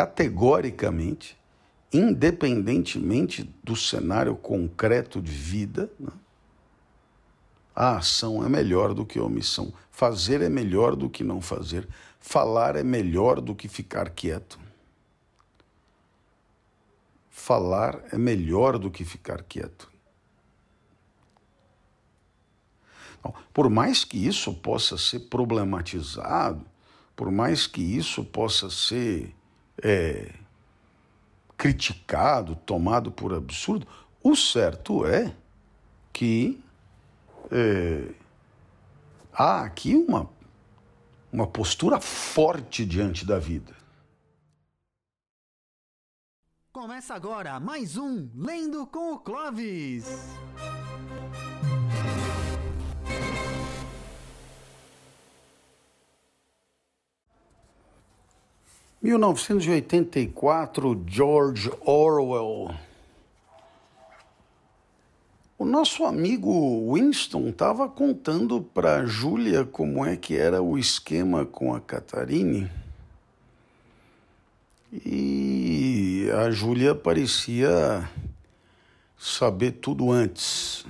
[0.00, 1.38] categoricamente,
[1.92, 6.08] independentemente do cenário concreto de vida, né?
[7.76, 9.70] a ação é melhor do que a omissão.
[9.90, 11.86] Fazer é melhor do que não fazer.
[12.18, 14.58] Falar é melhor do que ficar quieto.
[17.28, 19.90] Falar é melhor do que ficar quieto.
[23.52, 26.64] por mais que isso possa ser problematizado,
[27.14, 29.34] por mais que isso possa ser
[29.82, 30.32] é,
[31.56, 33.86] criticado, tomado por absurdo,
[34.22, 35.34] o certo é
[36.12, 36.62] que
[37.50, 38.14] é,
[39.32, 40.28] há aqui uma,
[41.32, 43.74] uma postura forte diante da vida.
[46.72, 50.06] Começa agora mais um Lendo com o Clovis.
[59.02, 62.74] 1984, George Orwell.
[65.58, 71.74] O nosso amigo Winston estava contando para Júlia como é que era o esquema com
[71.74, 72.70] a Catarine.
[74.92, 78.06] E a Júlia parecia
[79.18, 80.84] saber tudo antes,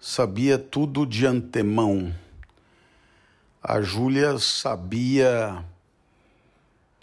[0.00, 2.12] sabia tudo de antemão.
[3.62, 5.64] A Júlia sabia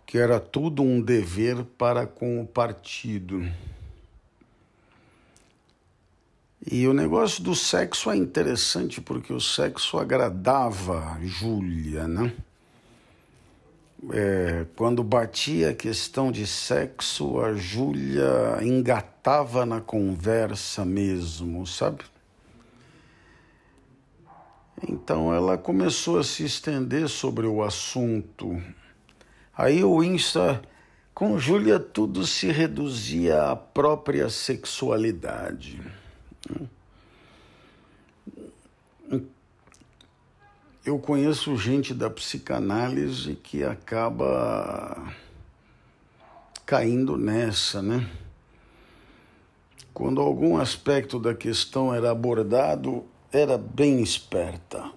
[0.10, 3.48] que era tudo um dever para com o partido.
[6.66, 12.34] E o negócio do sexo é interessante porque o sexo agradava Júlia, né?
[14.12, 22.04] É, quando batia a questão de sexo, a Júlia engatava na conversa mesmo, sabe?
[24.88, 28.60] Então ela começou a se estender sobre o assunto
[29.60, 30.62] Aí o Insta,
[31.14, 35.82] com Júlia, tudo se reduzia à própria sexualidade.
[40.86, 45.14] Eu conheço gente da psicanálise que acaba
[46.66, 48.10] caindo nessa, né?
[49.94, 54.90] Quando algum aspecto da questão era abordado, era bem esperta.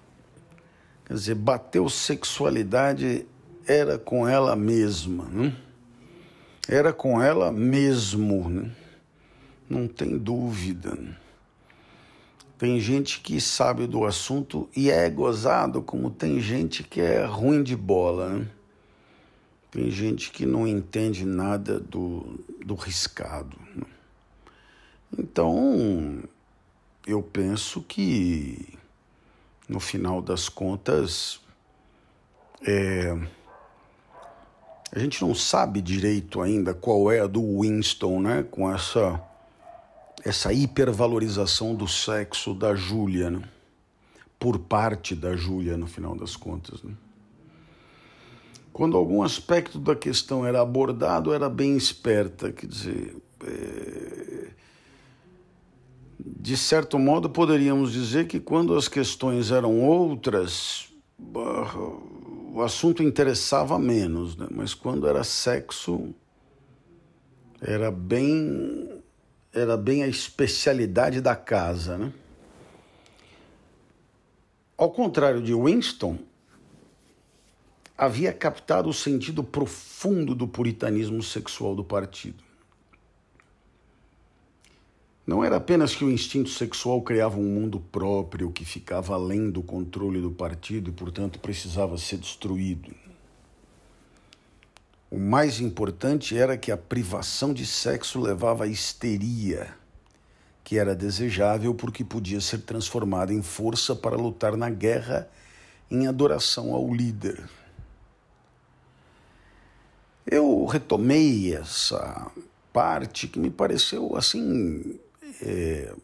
[1.05, 3.27] Quer dizer, bateu sexualidade
[3.67, 5.57] era com ela mesma, né?
[6.69, 8.71] era com ela mesmo, né?
[9.69, 10.95] não tem dúvida.
[10.95, 11.17] Né?
[12.59, 17.63] Tem gente que sabe do assunto e é gozado, como tem gente que é ruim
[17.63, 18.29] de bola.
[18.39, 18.49] Né?
[19.71, 23.57] Tem gente que não entende nada do, do riscado.
[23.75, 23.85] Né?
[25.19, 26.23] Então,
[27.07, 28.79] eu penso que,
[29.69, 31.41] no final das contas,
[32.65, 33.19] é,
[34.95, 38.47] a gente não sabe direito ainda qual é a do Winston, né?
[38.51, 39.21] Com essa
[40.25, 43.43] essa hipervalorização do sexo da Júlia, né?
[44.39, 46.83] por parte da Júlia, no final das contas.
[46.83, 46.93] Né?
[48.73, 54.49] Quando algum aspecto da questão era abordado, era bem esperta, quer dizer, é...
[56.19, 60.89] de certo modo poderíamos dizer que quando as questões eram outras,
[62.53, 64.47] o assunto interessava menos, né?
[64.51, 66.15] mas quando era sexo,
[67.59, 69.03] era bem,
[69.55, 71.97] era bem a especialidade da casa.
[71.97, 72.13] Né?
[74.77, 76.19] Ao contrário de Winston,
[77.97, 82.45] havia captado o sentido profundo do puritanismo sexual do partido.
[85.25, 89.63] Não era apenas que o instinto sexual criava um mundo próprio que ficava além do
[89.63, 92.93] controle do partido e, portanto, precisava ser destruído.
[95.09, 99.73] O mais importante era que a privação de sexo levava à histeria,
[100.65, 105.29] que era desejável porque podia ser transformada em força para lutar na guerra
[105.89, 107.49] em adoração ao líder.
[110.27, 112.33] Eu retomei essa
[112.73, 114.99] parte que me pareceu assim
[115.43, 115.95] é,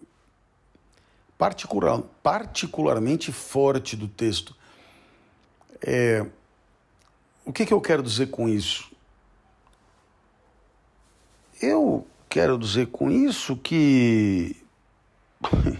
[1.38, 4.54] particular, particularmente forte do texto.
[5.80, 6.26] É,
[7.44, 8.90] o que, que eu quero dizer com isso?
[11.62, 14.56] Eu quero dizer com isso que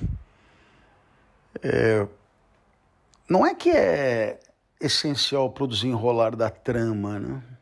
[1.63, 2.07] é,
[3.29, 4.39] não é que é
[4.81, 7.58] essencial para o desenrolar da trama, né?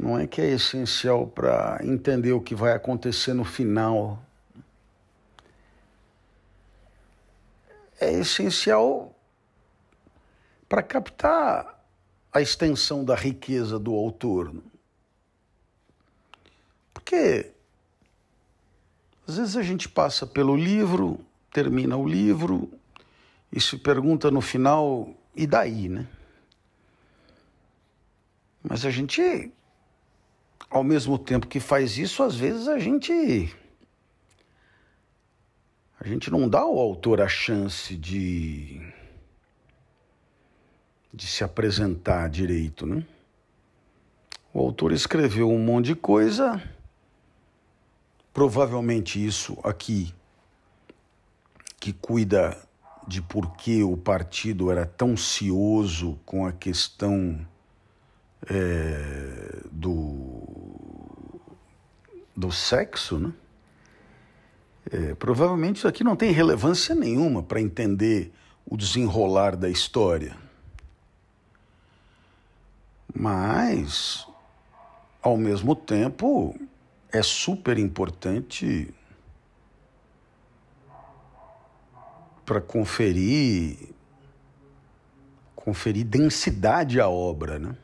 [0.00, 4.22] Não é que é essencial para entender o que vai acontecer no final.
[8.00, 9.14] É essencial
[10.68, 11.84] para captar
[12.32, 14.52] a extensão da riqueza do autor.
[16.92, 17.52] Porque
[19.26, 22.70] às vezes a gente passa pelo livro, termina o livro
[23.52, 26.06] e se pergunta no final, e daí, né?
[28.62, 29.52] Mas a gente,
[30.74, 33.54] ao mesmo tempo que faz isso, às vezes a gente.
[36.00, 38.82] A gente não dá ao autor a chance de.
[41.12, 43.06] de se apresentar direito, né?
[44.52, 46.60] O autor escreveu um monte de coisa,
[48.32, 50.12] provavelmente isso aqui,
[51.78, 52.60] que cuida
[53.06, 57.46] de por que o partido era tão cioso com a questão
[58.50, 60.63] é, do,
[62.36, 63.32] do sexo, né?
[64.90, 68.32] É, provavelmente isso aqui não tem relevância nenhuma para entender
[68.66, 70.36] o desenrolar da história.
[73.14, 74.26] Mas
[75.24, 76.54] ao mesmo tempo,
[77.10, 78.92] é super importante
[82.44, 83.94] para conferir
[85.56, 87.74] conferir densidade à obra, né?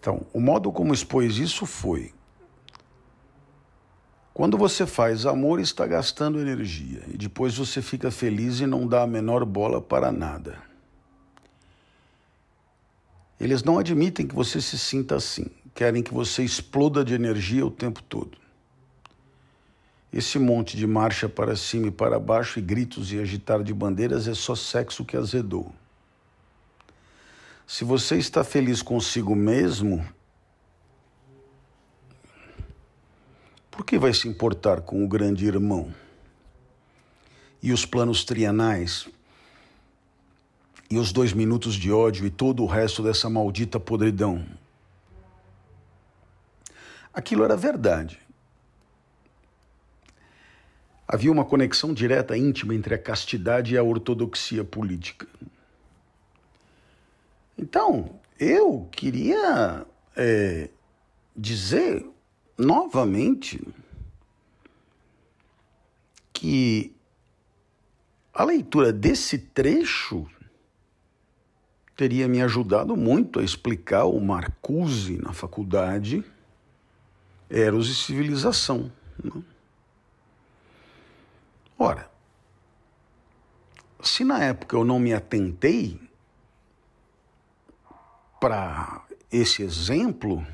[0.00, 2.12] Então, o modo como expôs isso foi:
[4.32, 9.02] quando você faz amor, está gastando energia, e depois você fica feliz e não dá
[9.02, 10.58] a menor bola para nada.
[13.38, 17.70] Eles não admitem que você se sinta assim, querem que você exploda de energia o
[17.70, 18.38] tempo todo.
[20.12, 24.26] Esse monte de marcha para cima e para baixo e gritos e agitar de bandeiras
[24.26, 25.72] é só sexo que azedou.
[27.72, 30.04] Se você está feliz consigo mesmo,
[33.70, 35.94] por que vai se importar com o grande irmão?
[37.62, 39.08] E os planos trienais
[40.90, 44.44] e os dois minutos de ódio e todo o resto dessa maldita podridão.
[47.14, 48.18] Aquilo era verdade.
[51.06, 55.28] Havia uma conexão direta íntima entre a castidade e a ortodoxia política.
[57.60, 59.86] Então, eu queria
[60.16, 60.70] é,
[61.36, 62.08] dizer
[62.56, 63.62] novamente
[66.32, 66.96] que
[68.32, 70.26] a leitura desse trecho
[71.94, 76.24] teria me ajudado muito a explicar o Marcuse na faculdade,
[77.50, 78.90] Eros e Civilização.
[79.22, 79.42] Né?
[81.78, 82.10] Ora,
[84.02, 86.09] se na época eu não me atentei
[88.40, 90.44] para esse exemplo,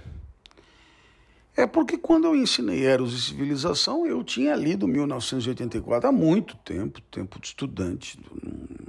[1.57, 7.01] é porque quando eu ensinei Eros e Civilização, eu tinha lido 1984 há muito tempo,
[7.03, 8.19] tempo de estudante,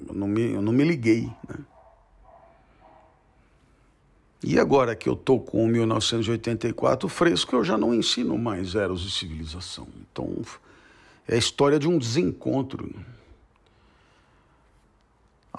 [0.10, 1.32] eu não me, eu não me liguei.
[1.48, 1.60] Né?
[4.44, 9.12] E agora que eu estou com 1984 fresco, eu já não ensino mais Eros e
[9.12, 9.88] Civilização.
[10.12, 10.42] Então,
[11.28, 12.94] é a história de um desencontro.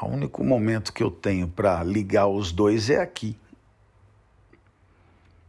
[0.00, 3.36] O único momento que eu tenho para ligar os dois é aqui.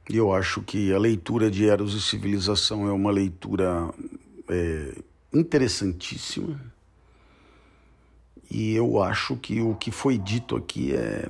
[0.10, 3.94] E eu acho que a leitura de Eros e Civilização é uma leitura
[4.48, 4.96] é,
[5.32, 6.60] interessantíssima.
[8.50, 11.30] E eu acho que o que foi dito aqui é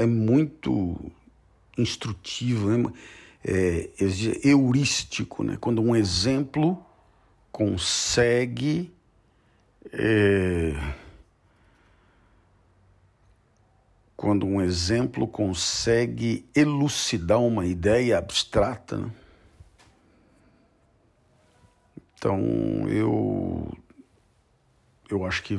[0.00, 0.98] é muito
[1.76, 2.92] instrutivo, né?
[3.44, 5.58] é, é heurístico, né?
[5.60, 6.82] quando um exemplo
[7.52, 8.90] consegue
[9.92, 10.74] é,
[14.20, 18.98] quando um exemplo consegue elucidar uma ideia abstrata.
[18.98, 19.10] Né?
[22.12, 22.38] Então
[22.90, 23.74] eu
[25.08, 25.58] eu acho que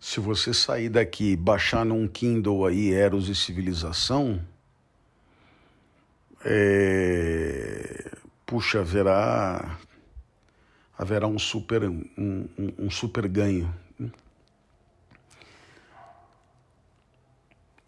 [0.00, 4.42] se você sair daqui e baixar num Kindle aí Eros e Civilização,
[6.42, 8.16] é...
[8.46, 9.78] puxa, haverá,
[10.96, 13.70] haverá um, super, um, um, um super ganho.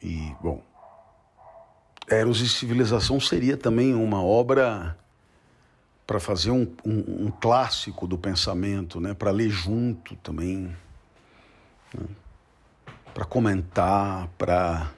[0.04, 0.62] E, bom,
[2.06, 4.98] Eros e Civilização seria também uma obra
[6.06, 9.14] para fazer um, um, um, clássico do pensamento, né?
[9.14, 10.76] para ler junto também
[11.94, 12.06] né?
[13.14, 14.92] para comentar, para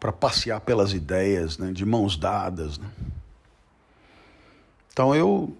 [0.00, 1.72] para passear pelas ideias, né?
[1.72, 2.78] de mãos dadas.
[2.78, 2.90] Né?
[4.90, 5.54] Então eu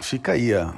[0.00, 0.72] fica aí a,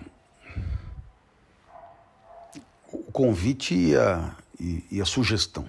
[2.90, 5.66] o convite a, e, e a sugestão.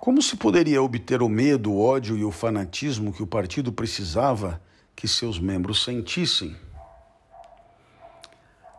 [0.00, 4.60] Como se poderia obter o medo, o ódio e o fanatismo que o partido precisava
[4.96, 6.56] que seus membros sentissem?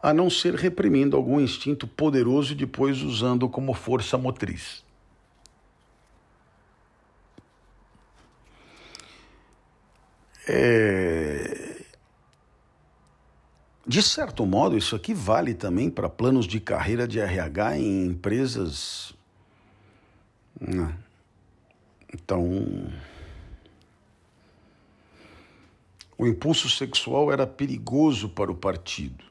[0.02, 4.84] A não ser reprimindo algum instinto poderoso e depois usando como força motriz.
[10.48, 11.61] É...
[13.86, 19.14] De certo modo, isso aqui vale também para planos de carreira de RH em empresas.
[20.60, 20.96] Né?
[22.14, 22.92] Então.
[26.18, 29.26] O impulso sexual era perigoso para o partido.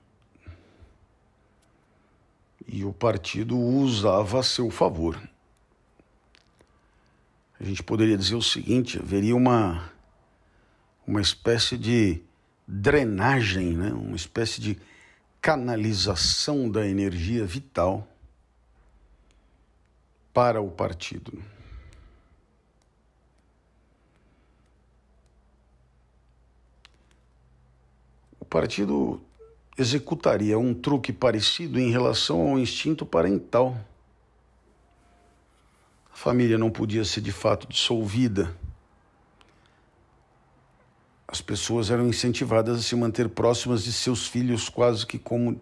[2.66, 5.20] E o partido o usava a seu favor.
[7.60, 9.92] A gente poderia dizer o seguinte: haveria uma,
[11.06, 12.20] uma espécie de
[12.70, 13.92] drenagem, né?
[13.92, 14.78] uma espécie de
[15.40, 18.06] canalização da energia vital
[20.32, 21.42] para o partido.
[28.50, 29.22] partido
[29.78, 33.78] executaria um truque parecido em relação ao instinto parental.
[36.12, 38.52] A família não podia ser de fato dissolvida.
[41.30, 45.60] As pessoas eram incentivadas a se manter próximas de seus filhos, quase que como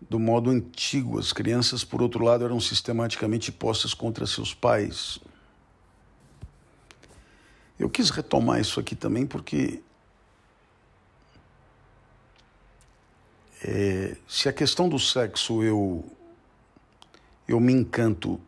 [0.00, 1.18] do modo antigo.
[1.18, 5.18] As crianças, por outro lado, eram sistematicamente postas contra seus pais.
[7.78, 9.80] Eu quis retomar isso aqui também porque
[13.64, 16.04] É, se a questão do sexo eu,
[17.48, 18.40] eu me encanto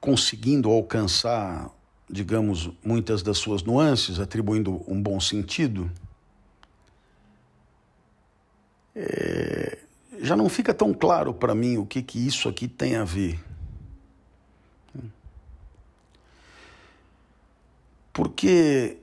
[0.00, 1.70] conseguindo alcançar,
[2.08, 5.90] digamos, muitas das suas nuances, atribuindo um bom sentido,
[8.94, 9.78] é,
[10.20, 13.38] já não fica tão claro para mim o que, que isso aqui tem a ver.
[18.12, 18.98] Porque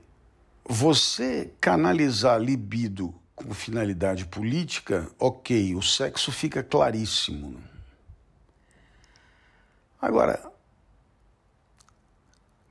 [0.64, 7.56] você canalizar libido com finalidade política, ok, o sexo fica claríssimo.
[10.00, 10.52] Agora,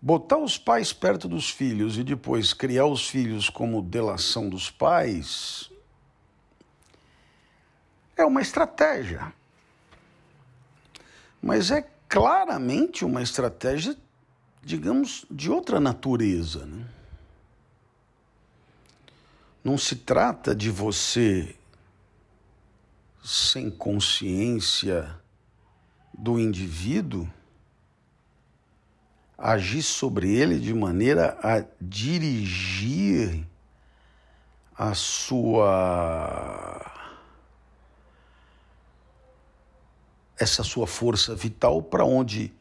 [0.05, 5.71] botar os pais perto dos filhos e depois criar os filhos como delação dos pais
[8.15, 9.33] é uma estratégia.
[11.41, 13.97] Mas é claramente uma estratégia,
[14.61, 16.67] digamos, de outra natureza.
[16.67, 16.87] Né?
[19.63, 21.55] Não se trata de você,
[23.23, 25.19] sem consciência
[26.13, 27.27] do indivíduo,
[29.37, 33.45] agir sobre ele de maneira a dirigir
[34.77, 36.91] a sua
[40.37, 42.53] essa sua força vital para onde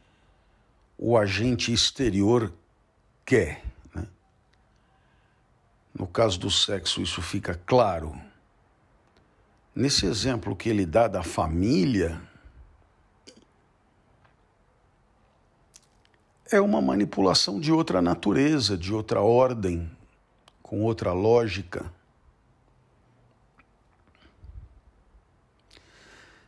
[0.96, 2.52] o agente exterior
[3.24, 3.64] quer.
[5.92, 8.16] No caso do sexo, isso fica claro.
[9.74, 12.20] Nesse exemplo que ele dá da família,
[16.50, 19.90] é uma manipulação de outra natureza, de outra ordem,
[20.62, 21.90] com outra lógica.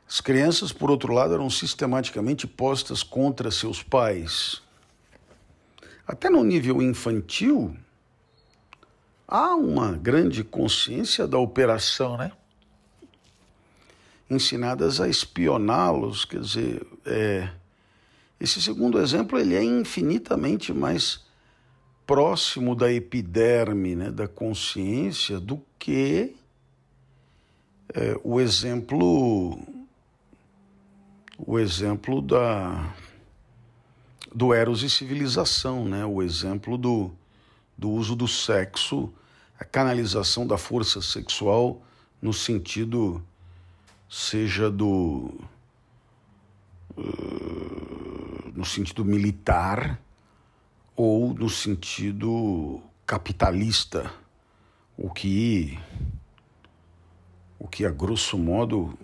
[0.08, 4.62] As crianças, por outro lado, eram sistematicamente postas contra seus pais.
[6.06, 7.76] Até no nível infantil,
[9.26, 12.30] há uma grande consciência da operação, né?
[14.30, 17.48] Ensinadas a espioná-los, quer dizer, é,
[18.38, 21.24] esse segundo exemplo ele é infinitamente mais
[22.06, 26.36] próximo da epiderme, né, da consciência, do que
[27.92, 29.58] é, o exemplo
[31.38, 32.94] o exemplo da
[34.34, 37.10] do eros e civilização, né, o exemplo do
[37.76, 39.12] do uso do sexo,
[39.58, 41.82] a canalização da força sexual
[42.22, 43.22] no sentido
[44.08, 45.34] seja do
[48.56, 50.00] no sentido militar
[50.96, 54.10] ou no sentido capitalista,
[54.96, 55.78] o que
[57.58, 58.98] o que a grosso modo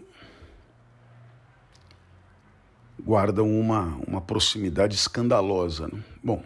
[2.99, 5.89] guardam uma, uma proximidade escandalosa.
[5.89, 6.03] Né?
[6.23, 6.43] Bom,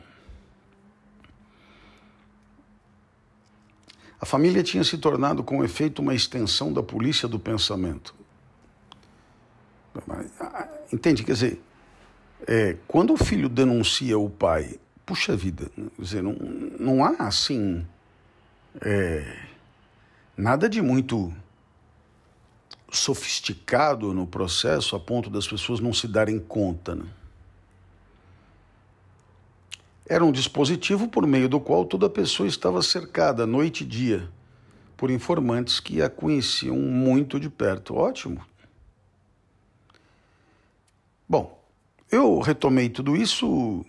[4.20, 8.14] A família tinha se tornado, com efeito, uma extensão da polícia do pensamento.
[10.92, 11.22] Entende?
[11.22, 11.62] Quer dizer,
[12.46, 16.32] é, quando o filho denuncia o pai, puxa vida, dizer, não,
[16.78, 17.84] não há assim
[18.80, 19.36] é,
[20.36, 21.34] nada de muito
[22.90, 26.94] sofisticado no processo a ponto das pessoas não se darem conta.
[26.94, 27.06] Né?
[30.08, 34.30] Era um dispositivo por meio do qual toda pessoa estava cercada, noite e dia,
[34.96, 37.96] por informantes que a conheciam muito de perto.
[37.96, 38.40] Ótimo.
[41.28, 41.55] Bom,
[42.10, 43.84] eu retomei tudo isso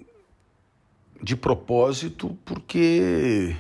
[1.22, 3.56] de propósito, porque.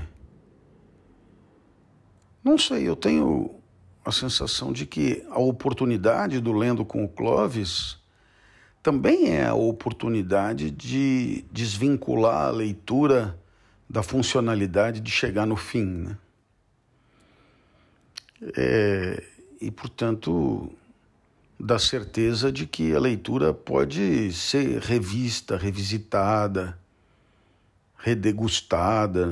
[2.43, 3.55] Não sei, eu tenho
[4.05, 7.97] a sensação de que a oportunidade do Lendo com o Clóvis
[8.81, 13.37] também é a oportunidade de desvincular a leitura
[13.89, 15.85] da funcionalidade de chegar no fim.
[15.85, 16.17] Né?
[18.55, 19.23] É,
[19.59, 20.71] e, portanto,
[21.59, 26.77] da certeza de que a leitura pode ser revista, revisitada,
[27.97, 29.29] redegustada.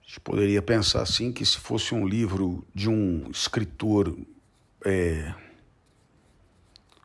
[0.00, 4.16] A gente poderia pensar assim que se fosse um livro de um escritor
[4.84, 5.34] é,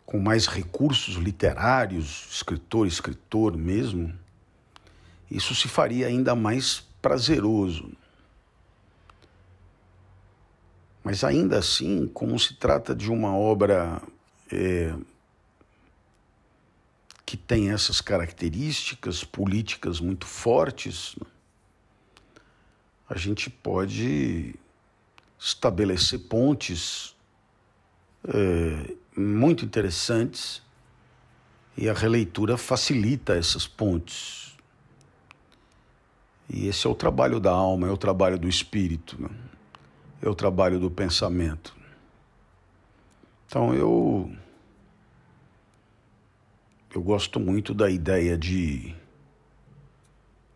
[0.06, 4.14] com mais recursos literários, escritor, escritor mesmo,
[5.30, 7.90] isso se faria ainda mais prazeroso.
[11.04, 14.02] Mas ainda assim, como se trata de uma obra
[14.52, 14.94] é,
[17.26, 21.16] que tem essas características políticas muito fortes,
[23.10, 24.56] a gente pode
[25.40, 27.16] estabelecer pontes
[28.28, 30.62] é, muito interessantes
[31.76, 34.56] e a releitura facilita essas pontes.
[36.50, 39.20] E esse é o trabalho da alma, é o trabalho do espírito.
[39.22, 39.30] Né?
[40.22, 41.76] É o trabalho do pensamento.
[43.48, 44.32] Então eu
[46.94, 48.96] eu gosto muito da ideia de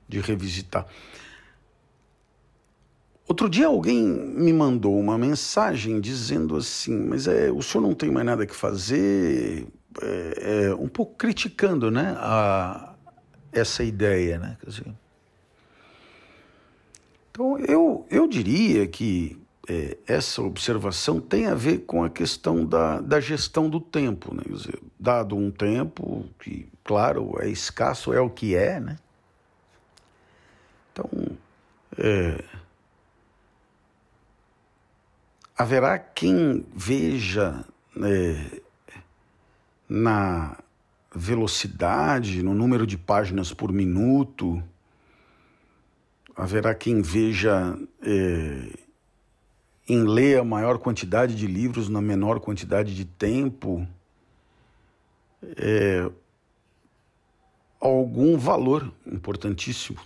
[0.07, 0.85] de revisitar.
[3.27, 8.11] Outro dia alguém me mandou uma mensagem dizendo assim, mas é, o senhor não tem
[8.11, 9.67] mais nada que fazer,
[9.99, 12.93] é, é, um pouco criticando, né, a,
[13.51, 14.57] essa ideia, né,
[17.31, 23.01] então eu, eu diria que é, essa observação tem a ver com a questão da,
[23.01, 24.33] da gestão do tempo.
[24.33, 24.43] Né?
[24.47, 28.97] Dizer, dado um tempo que, claro, é escasso, é o que é, né?
[30.91, 31.09] Então,
[31.97, 32.43] é,
[35.57, 37.65] haverá quem veja
[38.01, 38.61] é,
[39.89, 40.57] na
[41.13, 44.63] velocidade, no número de páginas por minuto,
[46.35, 48.84] haverá quem veja é,
[49.87, 53.87] em ler a maior quantidade de livros na menor quantidade de tempo,
[55.57, 56.09] é,
[57.79, 59.99] algum valor importantíssimo.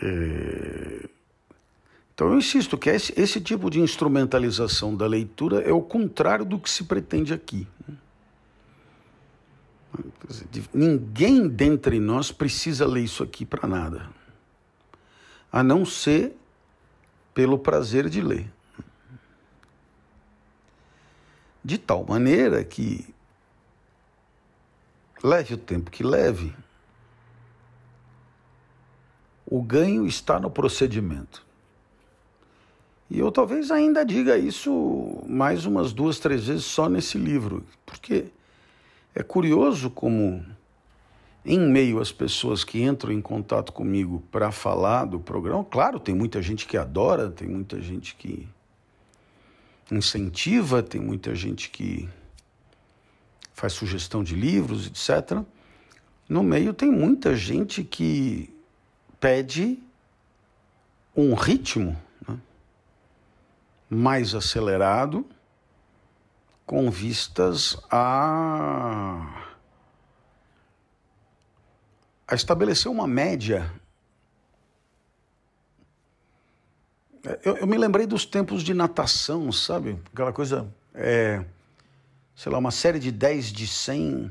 [0.00, 1.08] É,
[2.14, 6.58] então eu insisto que esse, esse tipo de instrumentalização da leitura é o contrário do
[6.58, 7.66] que se pretende aqui.
[10.72, 14.10] Ninguém dentre nós precisa ler isso aqui para nada,
[15.50, 16.36] a não ser
[17.38, 18.50] pelo prazer de ler.
[21.62, 23.14] De tal maneira que,
[25.22, 26.52] leve o tempo que leve,
[29.46, 31.46] o ganho está no procedimento.
[33.08, 38.32] E eu talvez ainda diga isso mais umas duas, três vezes só nesse livro, porque
[39.14, 40.44] é curioso como
[41.48, 46.14] em meio às pessoas que entram em contato comigo para falar do programa, claro, tem
[46.14, 48.46] muita gente que adora, tem muita gente que
[49.90, 52.06] incentiva, tem muita gente que
[53.54, 55.42] faz sugestão de livros, etc.
[56.28, 58.54] No meio tem muita gente que
[59.18, 59.82] pede
[61.16, 61.96] um ritmo
[62.28, 62.38] né,
[63.88, 65.24] mais acelerado
[66.66, 69.37] com vistas a
[72.28, 73.72] a estabelecer uma média.
[77.42, 79.98] Eu, eu, me lembrei dos tempos de natação, sabe?
[80.12, 81.42] Aquela coisa, é,
[82.36, 84.30] sei lá, uma série de 10 de 100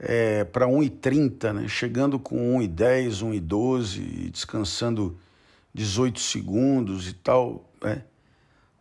[0.00, 1.68] é, para 1,30, né?
[1.68, 5.16] chegando com 1,10, 1,12 e descansando
[5.72, 7.64] 18 segundos e tal.
[7.80, 8.02] Né?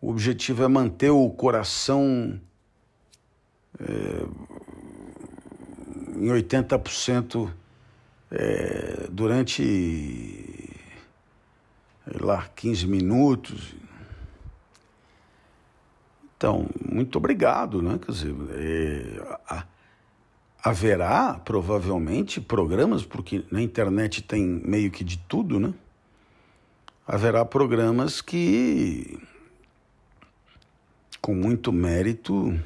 [0.02, 2.40] O objetivo é manter o coração
[3.80, 4.26] é,
[6.18, 7.52] em 80%
[8.36, 10.74] é, durante
[12.19, 13.74] lá 15 minutos.
[16.38, 17.98] Então, muito obrigado, né?
[17.98, 19.65] Quer dizer, é, a,
[20.62, 25.74] haverá provavelmente programas, porque na internet tem meio que de tudo, né?
[27.08, 29.19] Haverá programas que,
[31.21, 32.60] com muito mérito,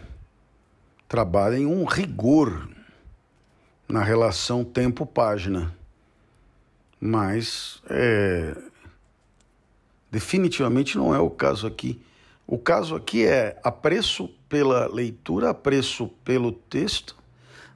[1.07, 2.69] trabalhem um rigor
[3.89, 5.75] na relação tempo-página.
[7.01, 8.55] Mas é,
[10.11, 11.99] definitivamente não é o caso aqui.
[12.45, 17.15] O caso aqui é apreço pela leitura, apreço pelo texto,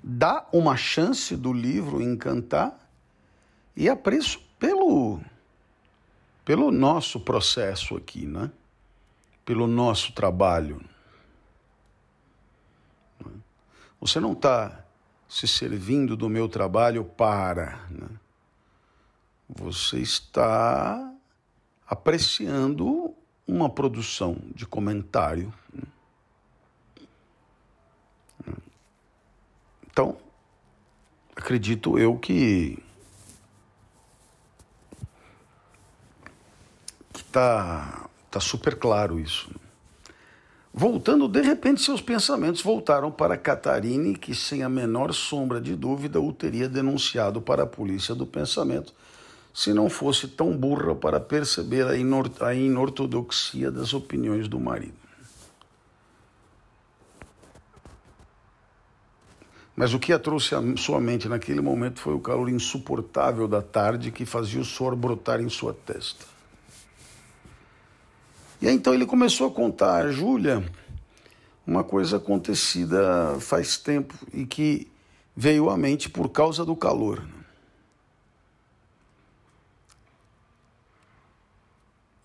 [0.04, 2.78] dá uma chance do livro encantar
[3.76, 5.20] e apreço pelo
[6.46, 8.52] pelo nosso processo aqui, né?
[9.46, 10.82] Pelo nosso trabalho.
[14.02, 14.83] Você não está
[15.34, 17.88] se servindo do meu trabalho para.
[17.90, 18.08] Né?
[19.50, 21.12] Você está
[21.88, 23.16] apreciando
[23.48, 25.52] uma produção de comentário.
[25.74, 25.82] Né?
[29.88, 30.18] Então,
[31.36, 32.78] acredito eu que
[37.16, 39.50] está tá super claro isso.
[40.76, 46.20] Voltando, de repente, seus pensamentos voltaram para Catarine, que, sem a menor sombra de dúvida,
[46.20, 48.92] o teria denunciado para a polícia do pensamento,
[49.54, 54.96] se não fosse tão burra para perceber a inortodoxia das opiniões do marido.
[59.76, 63.62] Mas o que a trouxe à sua mente naquele momento foi o calor insuportável da
[63.62, 66.33] tarde que fazia o suor brotar em sua testa.
[68.64, 70.64] E aí, então ele começou a contar a Júlia
[71.68, 74.90] uma coisa acontecida faz tempo e que
[75.36, 77.28] veio à mente por causa do calor.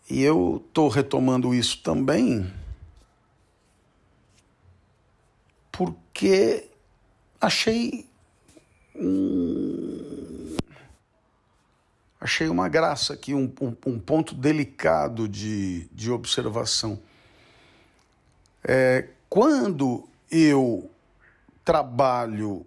[0.09, 2.48] E eu estou retomando isso também
[5.72, 6.70] porque
[7.40, 8.09] achei
[8.94, 10.38] um,
[12.20, 17.00] achei uma graça aqui, um, um, um ponto delicado de, de observação.
[18.64, 20.90] É, quando eu
[21.64, 22.66] trabalho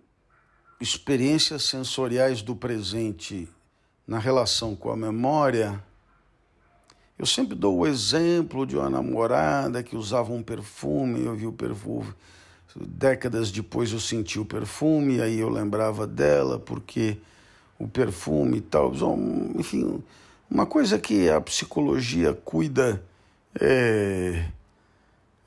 [0.79, 3.47] experiências sensoriais do presente
[4.07, 5.83] na relação com a memória,
[7.19, 11.51] eu sempre dou o exemplo de uma namorada que usava um perfume, eu vi o
[11.51, 12.11] perfume.
[12.75, 17.17] Décadas depois eu senti o perfume, aí eu lembrava dela, porque
[17.81, 18.93] o perfume e tal.
[19.57, 20.03] Enfim,
[20.49, 23.03] uma coisa que a psicologia cuida
[23.59, 24.45] é,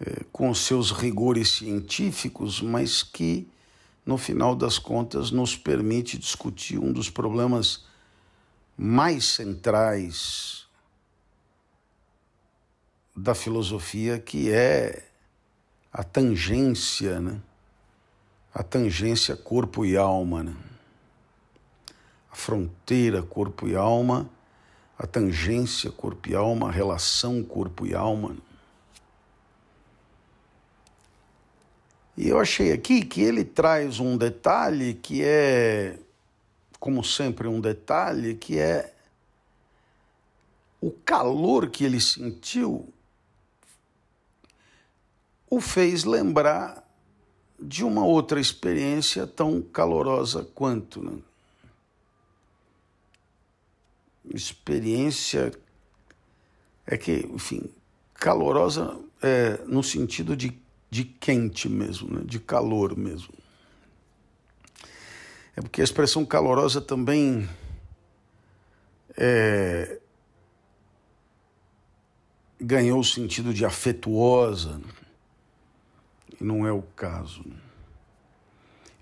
[0.00, 3.46] é, com seus rigores científicos, mas que,
[4.04, 7.84] no final das contas, nos permite discutir um dos problemas
[8.76, 10.66] mais centrais
[13.16, 15.04] da filosofia que é
[15.92, 17.40] a tangência, né?
[18.52, 20.56] A tangência corpo e alma, né?
[22.34, 24.28] A fronteira corpo e alma,
[24.98, 28.36] a tangência corpo e alma, a relação corpo e alma.
[32.16, 35.96] E eu achei aqui que ele traz um detalhe que é,
[36.80, 38.92] como sempre, um detalhe que é
[40.80, 42.92] o calor que ele sentiu
[45.48, 46.84] o fez lembrar
[47.60, 51.00] de uma outra experiência tão calorosa quanto.
[51.00, 51.16] Né?
[54.32, 55.52] Experiência
[56.86, 57.62] é que, enfim,
[58.14, 60.58] calorosa é, no sentido de,
[60.90, 62.22] de quente mesmo, né?
[62.24, 63.34] de calor mesmo.
[65.56, 67.48] É porque a expressão calorosa também
[69.16, 69.98] é,
[72.60, 74.78] ganhou o sentido de afetuosa.
[74.78, 75.04] Né?
[76.40, 77.44] e não é o caso.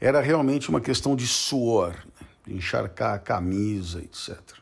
[0.00, 2.26] Era realmente uma questão de suor, né?
[2.46, 4.62] de encharcar a camisa, etc.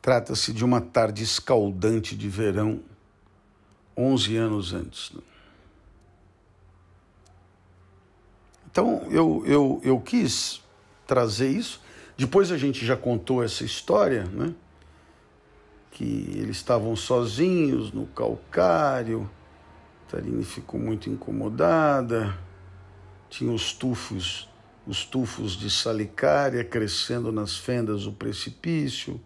[0.00, 2.80] Trata-se de uma tarde escaldante de verão,
[3.96, 5.12] 11 anos antes.
[5.12, 5.20] Né?
[8.70, 10.62] Então eu, eu, eu quis
[11.06, 11.80] trazer isso.
[12.16, 14.54] Depois a gente já contou essa história, né?
[15.90, 19.28] Que eles estavam sozinhos no calcário
[20.10, 22.36] Tarine ficou muito incomodada.
[23.28, 24.48] Tinha os tufos,
[24.84, 29.20] os tufos de salicária crescendo nas fendas do precipício,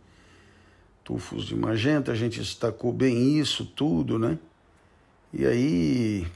[1.05, 2.11] tufos de magenta.
[2.11, 4.39] A gente destacou bem isso tudo, né?
[5.33, 6.27] E aí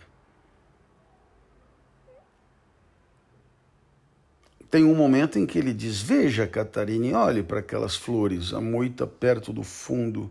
[4.71, 9.07] tem um momento em que ele diz: Veja, Catarine, olhe para aquelas flores, a moita
[9.07, 10.31] perto do fundo.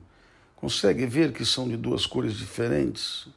[0.56, 3.28] Consegue ver que são de duas cores diferentes?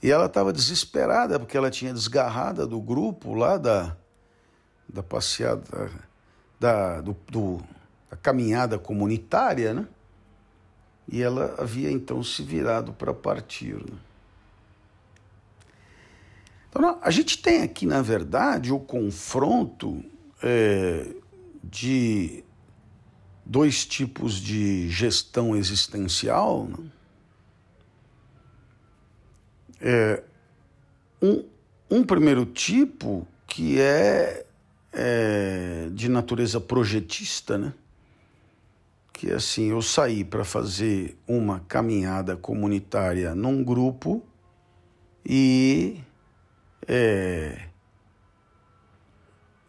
[0.00, 3.96] E ela estava desesperada porque ela tinha desgarrada do grupo lá da,
[4.88, 5.90] da passeada,
[6.60, 7.60] da, do, do,
[8.08, 9.88] da caminhada comunitária, né?
[11.10, 13.74] E ela havia então se virado para partir.
[13.74, 13.98] Né?
[16.68, 20.04] Então, a gente tem aqui, na verdade, o confronto
[20.42, 21.06] é,
[21.64, 22.44] de
[23.44, 26.66] dois tipos de gestão existencial.
[26.68, 26.90] Né?
[29.80, 30.22] É,
[31.22, 31.44] um,
[31.90, 34.44] um primeiro tipo que é,
[34.92, 37.72] é de natureza projetista, né?
[39.18, 44.24] Que assim, eu saí para fazer uma caminhada comunitária num grupo
[45.26, 46.00] e
[46.86, 47.68] é,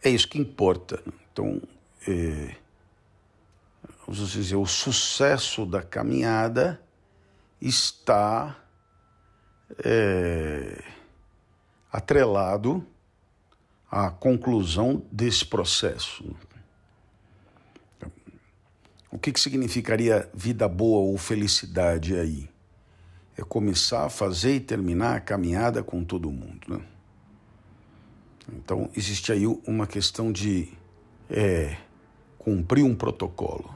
[0.03, 1.01] é isso que importa.
[1.33, 1.59] Então,
[2.07, 2.55] é,
[4.05, 6.79] vamos dizer, o sucesso da caminhada
[7.59, 8.55] está
[9.83, 10.83] é,
[11.91, 12.85] atrelado
[13.89, 16.23] à conclusão desse processo.
[19.11, 22.47] O que, que significaria vida boa ou felicidade aí?
[23.35, 26.67] É começar a fazer e terminar a caminhada com todo mundo.
[26.67, 26.81] Né?
[28.53, 30.69] Então, existe aí uma questão de
[31.29, 31.75] é,
[32.37, 33.73] cumprir um protocolo.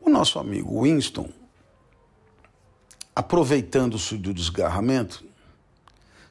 [0.00, 1.28] O nosso amigo Winston,
[3.14, 5.22] aproveitando-se do desgarramento,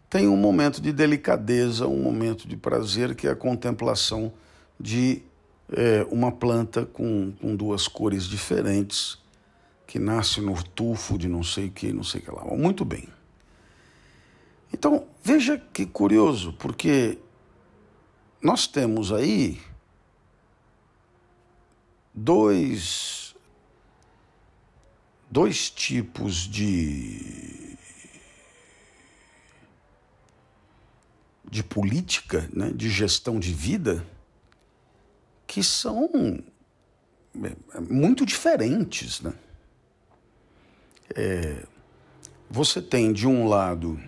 [0.10, 4.34] tem um momento de delicadeza, um momento de prazer, que é a contemplação
[4.80, 5.24] de
[5.70, 9.18] é, uma planta com, com duas cores diferentes,
[9.86, 12.44] que nasce no tufo de não sei o que, não sei o que lá.
[12.46, 13.08] Muito bem.
[14.74, 17.18] Então, veja que curioso, porque
[18.42, 19.60] nós temos aí
[22.14, 23.34] dois,
[25.32, 27.78] dois tipos de,
[31.50, 34.06] de política, né, de gestão de vida
[35.48, 36.44] que são
[37.74, 39.22] é, muito diferentes.
[39.22, 39.34] Né?
[41.16, 41.66] É,
[42.50, 44.00] você tem, de um lado,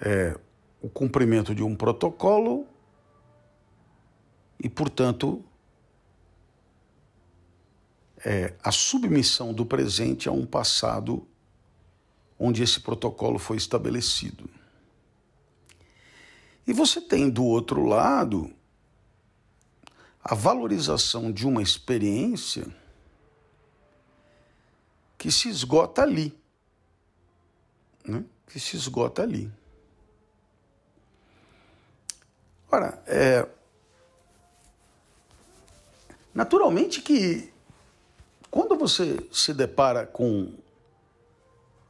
[0.00, 0.38] é,
[0.80, 2.66] o cumprimento de um protocolo
[4.62, 5.44] e, portanto,
[8.24, 11.26] é, a submissão do presente a um passado
[12.38, 14.48] onde esse protocolo foi estabelecido.
[16.66, 18.50] E você tem do outro lado
[20.24, 22.66] a valorização de uma experiência
[25.18, 26.34] que se esgota ali.
[28.02, 28.24] Né?
[28.46, 29.52] Que se esgota ali.
[32.72, 33.46] Ora, é,
[36.32, 37.52] naturalmente que
[38.50, 40.54] quando você se depara com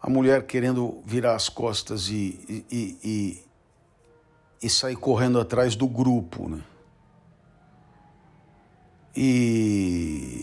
[0.01, 3.45] a mulher querendo virar as costas e, e, e,
[4.61, 6.63] e sair correndo atrás do grupo, né?
[9.17, 10.43] E,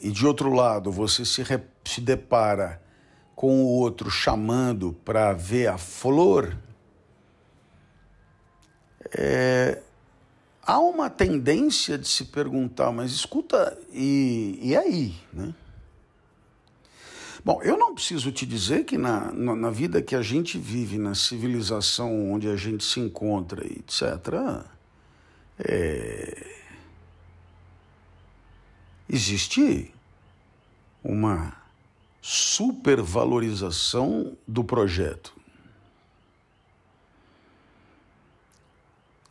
[0.00, 2.80] e de outro lado, você se, re, se depara
[3.34, 6.56] com o outro chamando para ver a flor,
[9.16, 9.80] é,
[10.62, 15.14] há uma tendência de se perguntar, mas escuta, e, e aí?
[15.32, 15.54] Né?
[17.42, 21.14] Bom, eu não preciso te dizer que na, na vida que a gente vive, na
[21.14, 24.62] civilização onde a gente se encontra, etc.,
[25.58, 26.59] é,
[29.12, 29.92] existe
[31.02, 31.52] uma
[32.22, 35.34] supervalorização do projeto.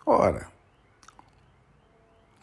[0.05, 0.49] Ora,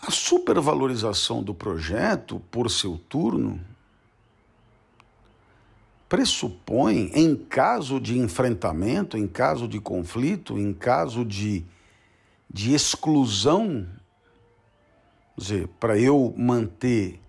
[0.00, 3.60] a supervalorização do projeto, por seu turno,
[6.08, 11.66] pressupõe, em caso de enfrentamento, em caso de conflito, em caso de,
[12.48, 13.86] de exclusão,
[15.36, 17.25] dizer, para eu manter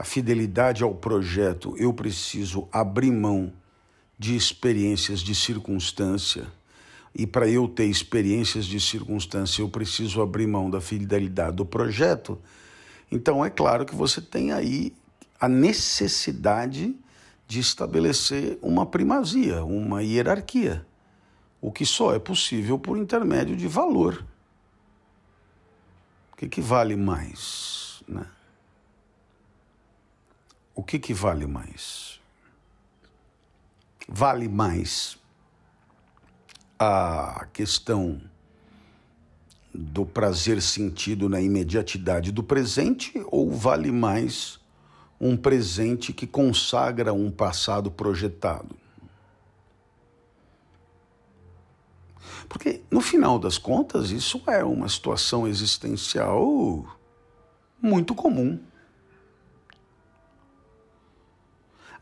[0.00, 3.52] a fidelidade ao projeto, eu preciso abrir mão
[4.18, 6.46] de experiências de circunstância.
[7.14, 12.38] E para eu ter experiências de circunstância, eu preciso abrir mão da fidelidade do projeto.
[13.12, 14.94] Então, é claro que você tem aí
[15.38, 16.96] a necessidade
[17.46, 20.82] de estabelecer uma primazia, uma hierarquia,
[21.60, 24.24] o que só é possível por intermédio de valor.
[26.32, 28.02] O que, que vale mais?
[28.08, 28.24] Né?
[30.80, 32.18] O que, que vale mais?
[34.08, 35.18] Vale mais
[36.78, 38.18] a questão
[39.74, 44.58] do prazer sentido na imediatidade do presente ou vale mais
[45.20, 48.74] um presente que consagra um passado projetado?
[52.48, 56.86] Porque, no final das contas, isso é uma situação existencial
[57.82, 58.58] muito comum.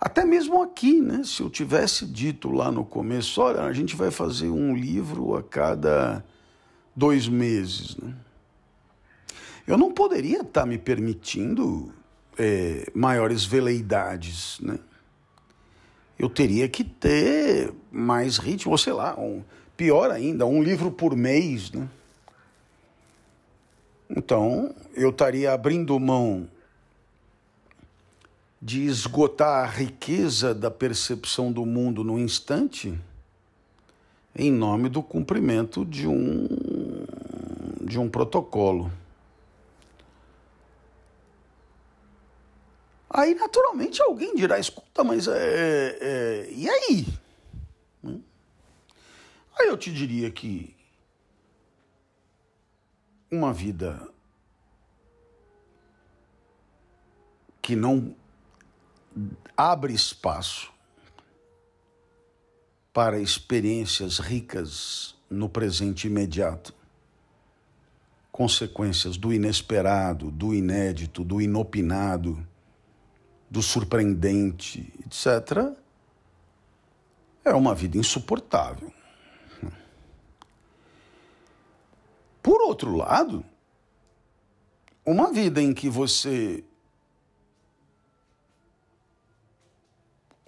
[0.01, 1.23] Até mesmo aqui, né?
[1.25, 5.43] Se eu tivesse dito lá no começo, olha, a gente vai fazer um livro a
[5.43, 6.25] cada
[6.95, 8.15] dois meses, né?
[9.67, 11.93] Eu não poderia estar me permitindo
[12.39, 14.79] é, maiores veleidades, né?
[16.19, 19.43] Eu teria que ter mais ritmo, ou sei lá, um,
[19.77, 21.89] pior ainda, um livro por mês, né?
[24.09, 26.49] Então, eu estaria abrindo mão
[28.61, 32.99] de esgotar a riqueza da percepção do mundo no instante
[34.35, 36.47] em nome do cumprimento de um
[37.83, 38.93] de um protocolo.
[43.09, 47.07] Aí, naturalmente, alguém dirá: escuta, mas é, é, e aí?
[48.05, 48.21] Hum?
[49.59, 50.77] Aí eu te diria que
[53.31, 54.09] uma vida
[57.61, 58.15] que não
[59.57, 60.73] abre espaço
[62.93, 66.75] para experiências ricas no presente imediato,
[68.33, 72.47] consequências do inesperado, do inédito, do inopinado
[73.51, 75.75] do surpreendente, etc.,
[77.45, 78.93] é uma vida insuportável.
[82.43, 83.45] Por outro lado,
[85.05, 86.63] uma vida em que você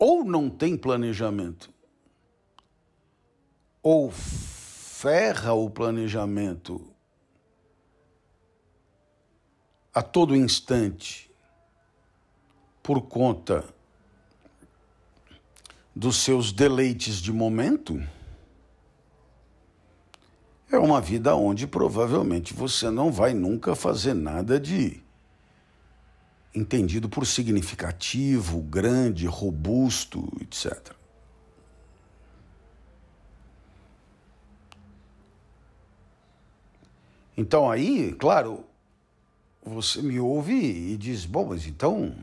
[0.01, 1.71] ou não tem planejamento,
[3.83, 6.91] ou ferra o planejamento
[9.93, 11.31] a todo instante
[12.83, 13.63] por conta
[15.95, 18.03] dos seus deleites de momento,
[20.73, 25.03] é uma vida onde provavelmente você não vai nunca fazer nada de
[26.55, 30.93] entendido por significativo, grande, robusto, etc.
[37.37, 38.65] Então aí, claro,
[39.65, 42.15] você me ouve e diz: bom, mas então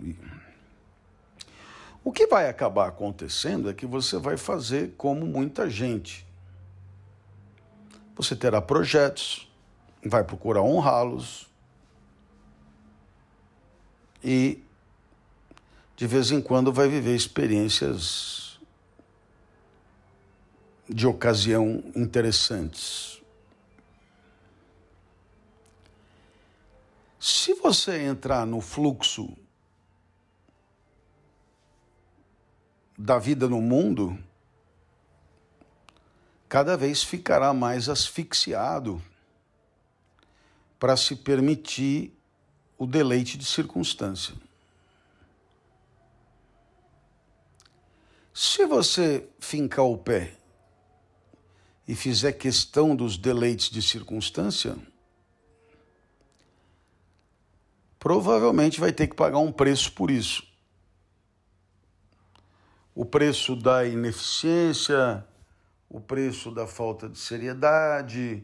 [2.04, 6.26] o que vai acabar acontecendo é que você vai fazer como muita gente.
[8.16, 9.52] Você terá projetos,
[10.04, 11.47] vai procurar honrá-los
[14.24, 14.64] e
[15.96, 18.60] de vez em quando vai viver experiências
[20.88, 23.22] de ocasião interessantes.
[27.20, 29.36] Se você entrar no fluxo
[32.98, 34.18] da vida no mundo,
[36.48, 39.02] cada vez ficará mais asfixiado
[40.80, 42.17] para se permitir
[42.78, 44.36] o deleite de circunstância.
[48.34, 50.36] Se você fincar o pé
[51.88, 54.78] e fizer questão dos deleites de circunstância,
[57.98, 60.48] provavelmente vai ter que pagar um preço por isso
[62.98, 65.24] o preço da ineficiência,
[65.88, 68.44] o preço da falta de seriedade,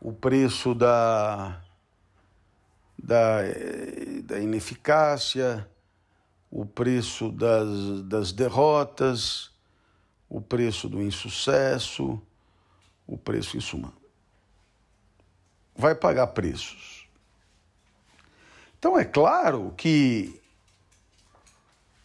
[0.00, 1.60] o preço da,
[2.98, 3.42] da,
[4.24, 5.68] da ineficácia,
[6.50, 9.50] o preço das, das derrotas,
[10.28, 12.20] o preço do insucesso,
[13.06, 13.92] o preço em suma.
[15.74, 17.08] Vai pagar preços.
[18.78, 20.40] Então é claro que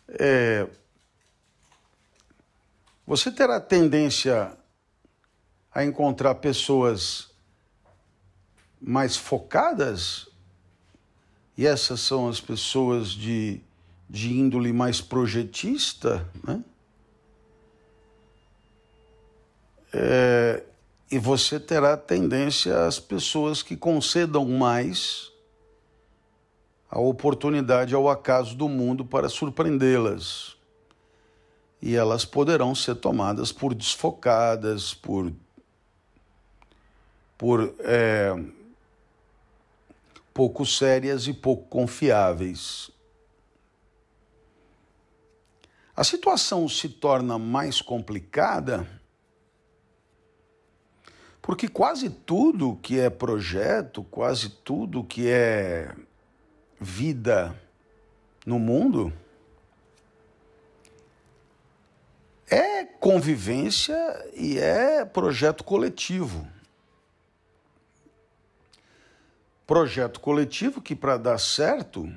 [0.08, 0.67] é,
[3.06, 4.58] você terá tendência
[5.71, 7.32] a encontrar pessoas
[8.79, 10.27] mais focadas,
[11.57, 13.61] e essas são as pessoas de,
[14.09, 16.63] de índole mais projetista, né?
[19.95, 20.63] É,
[21.11, 25.31] e você terá tendência às pessoas que concedam mais
[26.89, 30.55] a oportunidade ao acaso do mundo para surpreendê-las
[31.79, 35.33] e elas poderão ser tomadas por desfocadas, por,
[37.37, 38.33] por é,
[40.34, 42.90] pouco sérias e pouco confiáveis.
[45.96, 48.88] A situação se torna mais complicada
[51.44, 55.94] porque quase tudo que é projeto, quase tudo que é
[56.79, 57.54] vida
[58.46, 59.12] no mundo,
[62.50, 63.94] é convivência
[64.34, 66.48] e é projeto coletivo.
[69.65, 72.13] Projeto coletivo que, para dar certo,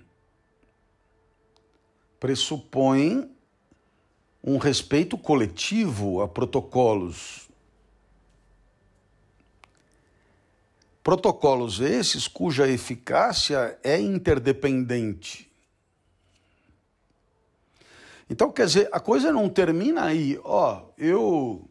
[2.19, 3.31] pressupõe
[4.43, 7.49] um respeito coletivo a protocolos.
[11.05, 15.49] Protocolos esses cuja eficácia é interdependente.
[18.29, 20.37] Então, quer dizer, a coisa não termina aí.
[20.43, 21.71] Ó, eu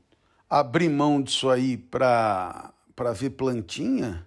[0.49, 2.73] abri mão disso aí para
[3.13, 4.25] ver plantinha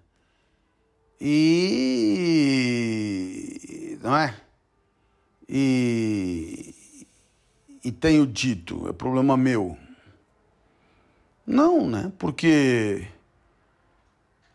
[1.20, 2.78] e.
[4.02, 4.34] Não é?
[5.48, 6.74] E,
[7.84, 9.76] e tenho dito, é problema meu.
[11.46, 12.12] Não, né?
[12.18, 13.08] Porque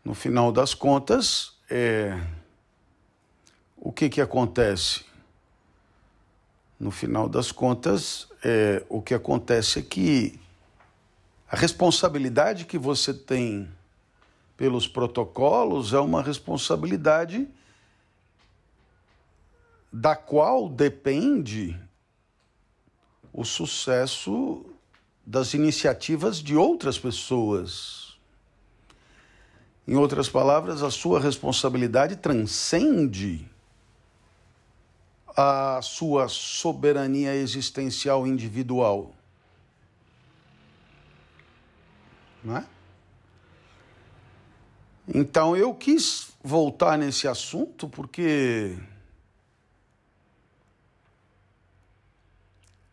[0.04, 2.20] no final das contas, é,
[3.76, 5.04] o que, que acontece?
[6.78, 10.38] No final das contas, é, o que acontece é que
[11.50, 13.68] a responsabilidade que você tem
[14.56, 17.48] pelos protocolos é uma responsabilidade
[19.92, 21.78] da qual depende
[23.32, 24.64] o sucesso
[25.26, 28.16] das iniciativas de outras pessoas.
[29.86, 33.48] Em outras palavras, a sua responsabilidade transcende
[35.36, 39.12] a sua soberania existencial individual.
[42.42, 42.66] Não é?
[45.06, 48.78] Então eu quis voltar nesse assunto porque,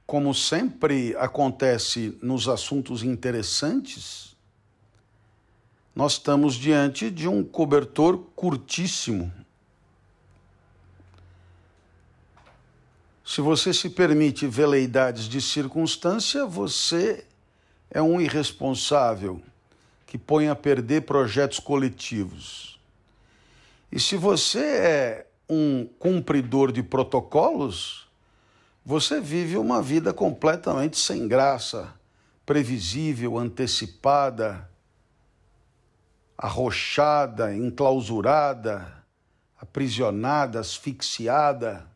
[0.05, 4.35] como sempre acontece nos assuntos interessantes,
[5.95, 9.31] nós estamos diante de um cobertor curtíssimo.
[13.25, 17.25] Se você se permite veleidades de circunstância, você
[17.89, 19.41] é um irresponsável
[20.11, 22.77] que põe a perder projetos coletivos.
[23.89, 28.09] E se você é um cumpridor de protocolos,
[28.83, 31.93] você vive uma vida completamente sem graça,
[32.45, 34.69] previsível, antecipada,
[36.37, 38.93] arrochada, enclausurada,
[39.61, 41.87] aprisionada, asfixiada.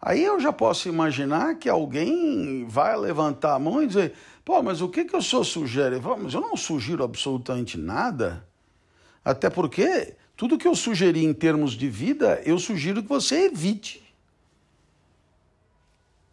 [0.00, 4.80] Aí eu já posso imaginar que alguém vai levantar a mão e dizer: pô, mas
[4.80, 5.96] o que, que o senhor sugere?
[5.96, 8.46] Eu falo, mas eu não sugiro absolutamente nada.
[9.24, 14.02] Até porque tudo que eu sugeri em termos de vida, eu sugiro que você evite.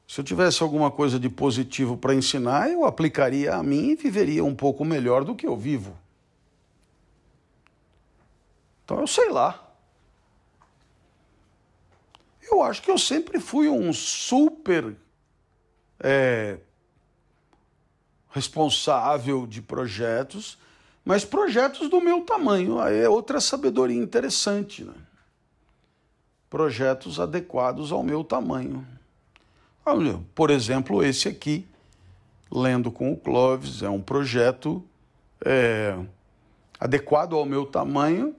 [0.07, 4.45] Se eu tivesse alguma coisa de positivo para ensinar, eu aplicaria a mim e viveria
[4.45, 5.97] um pouco melhor do que eu vivo.
[8.83, 9.64] Então eu sei lá.
[12.49, 14.95] Eu acho que eu sempre fui um super
[15.99, 16.57] é,
[18.29, 20.57] responsável de projetos,
[21.03, 22.79] mas projetos do meu tamanho.
[22.79, 24.83] Aí é outra sabedoria interessante.
[24.83, 24.93] Né?
[26.49, 28.85] Projetos adequados ao meu tamanho.
[30.33, 31.67] Por exemplo, esse aqui,
[32.51, 34.83] Lendo com o Clóvis, é um projeto
[35.43, 35.97] é,
[36.79, 38.35] adequado ao meu tamanho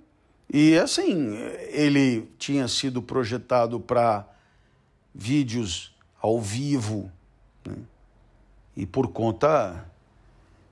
[0.49, 1.37] e assim,
[1.71, 4.27] ele tinha sido projetado para
[5.15, 7.11] vídeos ao vivo,
[7.65, 7.77] né?
[8.77, 9.91] e por conta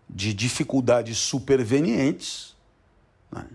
[0.08, 2.54] de dificuldades supervenientes,
[3.32, 3.48] né?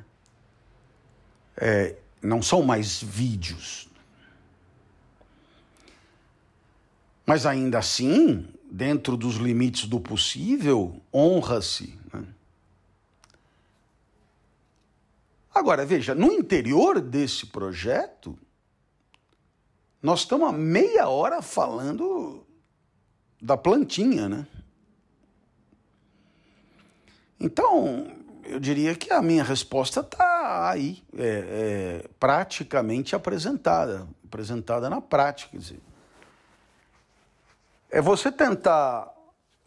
[1.56, 3.88] é, não são mais vídeos.
[7.26, 11.99] Mas ainda assim, dentro dos limites do possível, honra-se
[15.60, 18.40] Agora, veja, no interior desse projeto,
[20.02, 22.48] nós estamos há meia hora falando
[23.42, 24.48] da plantinha, né?
[27.38, 28.10] Então,
[28.46, 35.58] eu diria que a minha resposta está aí, é, é, praticamente apresentada, apresentada na prática.
[35.58, 35.82] Dizer,
[37.92, 39.14] é você tentar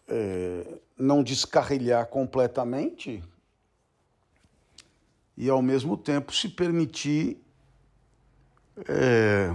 [0.09, 3.23] é, não descarrilhar completamente
[5.43, 7.37] e, ao mesmo tempo, se permitir
[8.89, 9.53] é,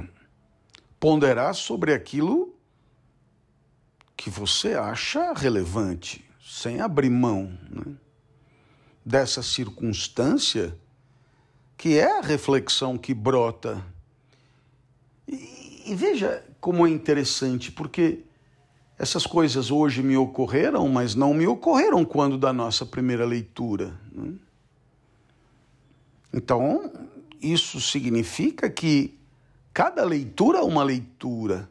[1.00, 2.54] ponderar sobre aquilo
[4.18, 7.96] que você acha relevante, sem abrir mão né,
[9.06, 10.78] dessa circunstância
[11.78, 13.82] que é a reflexão que brota.
[15.26, 18.26] E, e veja como é interessante, porque
[19.00, 23.98] essas coisas hoje me ocorreram, mas não me ocorreram quando da nossa primeira leitura.
[24.12, 24.34] Né?
[26.38, 26.94] Então,
[27.42, 29.20] isso significa que
[29.74, 31.68] cada leitura é uma leitura.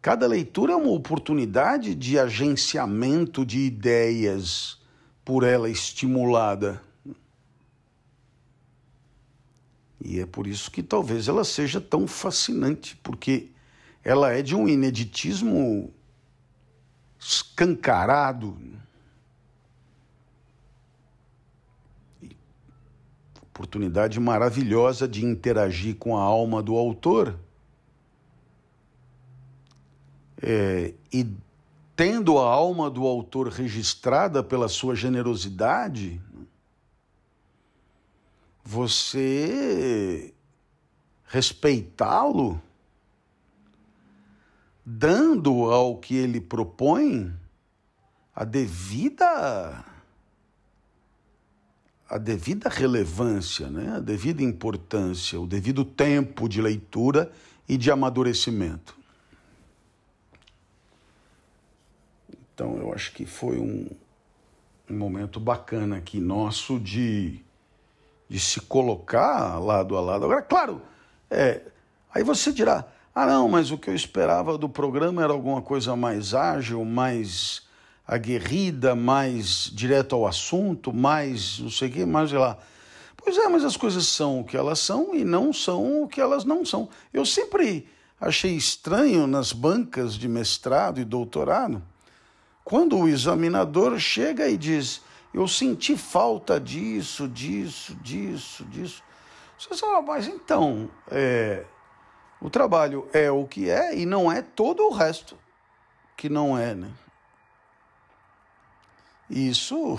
[0.00, 4.78] Cada leitura é uma oportunidade de agenciamento de ideias
[5.24, 6.80] por ela estimulada.
[10.00, 13.50] E é por isso que talvez ela seja tão fascinante, porque
[14.04, 15.92] ela é de um ineditismo
[17.18, 18.56] escancarado.
[23.60, 27.38] Oportunidade maravilhosa de interagir com a alma do autor.
[30.42, 31.28] É, e
[31.94, 36.18] tendo a alma do autor registrada pela sua generosidade,
[38.64, 40.32] você
[41.26, 42.60] respeitá-lo,
[44.84, 47.30] dando ao que ele propõe
[48.34, 49.84] a devida
[52.10, 53.94] a devida relevância, né?
[53.94, 57.30] a devida importância, o devido tempo de leitura
[57.68, 58.98] e de amadurecimento.
[62.52, 63.88] Então, eu acho que foi um,
[64.90, 67.40] um momento bacana aqui nosso de,
[68.28, 70.24] de se colocar lado a lado.
[70.24, 70.82] Agora, claro,
[71.30, 71.62] é,
[72.12, 75.94] aí você dirá: ah, não, mas o que eu esperava do programa era alguma coisa
[75.94, 77.62] mais ágil, mais
[78.10, 82.58] aguerrida, mais direto ao assunto, mais não sei o que, mais sei lá.
[83.16, 86.20] Pois é, mas as coisas são o que elas são e não são o que
[86.20, 86.88] elas não são.
[87.14, 87.86] Eu sempre
[88.20, 91.80] achei estranho nas bancas de mestrado e doutorado,
[92.64, 95.02] quando o examinador chega e diz:
[95.32, 99.04] Eu senti falta disso, disso, disso, disso.
[99.56, 101.64] Você fala, mas então, é,
[102.40, 105.38] o trabalho é o que é e não é todo o resto
[106.16, 106.90] que não é, né?
[109.30, 109.98] Isso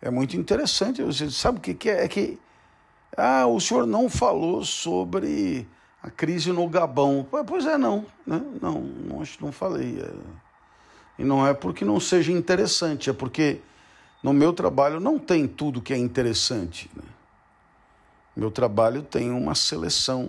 [0.00, 1.02] é muito interessante.
[1.02, 2.04] Você sabe o que é?
[2.04, 2.38] É que
[3.16, 5.68] ah, o senhor não falou sobre
[6.02, 7.26] a crise no Gabão.
[7.46, 8.06] Pois é, não.
[8.26, 8.40] Né?
[8.60, 10.00] Não, não, não falei.
[10.00, 10.12] É.
[11.18, 13.60] E não é porque não seja interessante, é porque
[14.22, 16.90] no meu trabalho não tem tudo que é interessante.
[16.94, 17.04] Né?
[18.36, 20.28] Meu trabalho tem uma seleção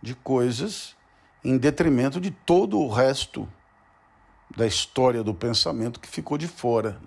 [0.00, 0.96] de coisas
[1.44, 3.48] em detrimento de todo o resto
[4.56, 6.98] da história do pensamento que ficou de fora.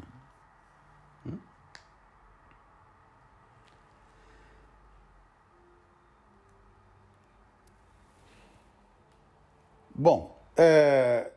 [10.02, 11.30] Bom, é...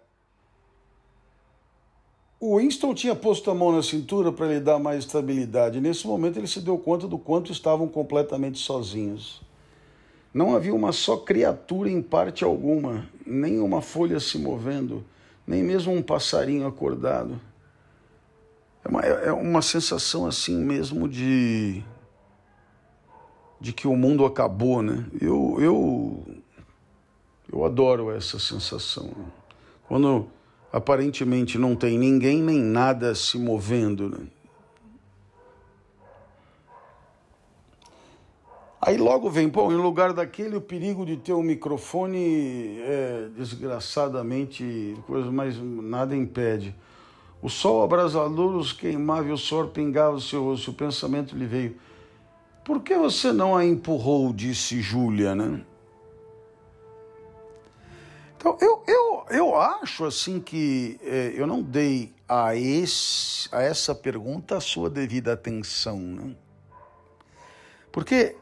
[2.38, 5.80] o Winston tinha posto a mão na cintura para lhe dar mais estabilidade.
[5.80, 9.42] Nesse momento, ele se deu conta do quanto estavam completamente sozinhos.
[10.32, 15.04] Não havia uma só criatura em parte alguma, nem uma folha se movendo,
[15.44, 17.40] nem mesmo um passarinho acordado.
[18.84, 21.82] É uma, é uma sensação assim mesmo de
[23.60, 25.06] de que o mundo acabou, né?
[25.20, 26.41] Eu, eu
[27.52, 29.10] eu adoro essa sensação.
[29.86, 30.26] Quando
[30.72, 34.08] aparentemente não tem ninguém nem nada se movendo.
[34.08, 34.26] Né?
[38.80, 44.96] Aí logo vem, pô, em lugar daquele, o perigo de ter um microfone é desgraçadamente
[45.06, 46.74] coisa, mas nada impede.
[47.42, 51.44] O sol abrasador os queimava e o suor pingava o seu rosto, o pensamento lhe
[51.44, 51.76] veio.
[52.64, 54.32] Por que você não a empurrou?
[54.32, 55.62] disse Júlia, né?
[58.42, 63.94] Então, eu, eu, eu acho assim que é, eu não dei a, esse, a essa
[63.94, 65.96] pergunta a sua devida atenção.
[65.96, 66.34] Né?
[67.92, 68.34] Porque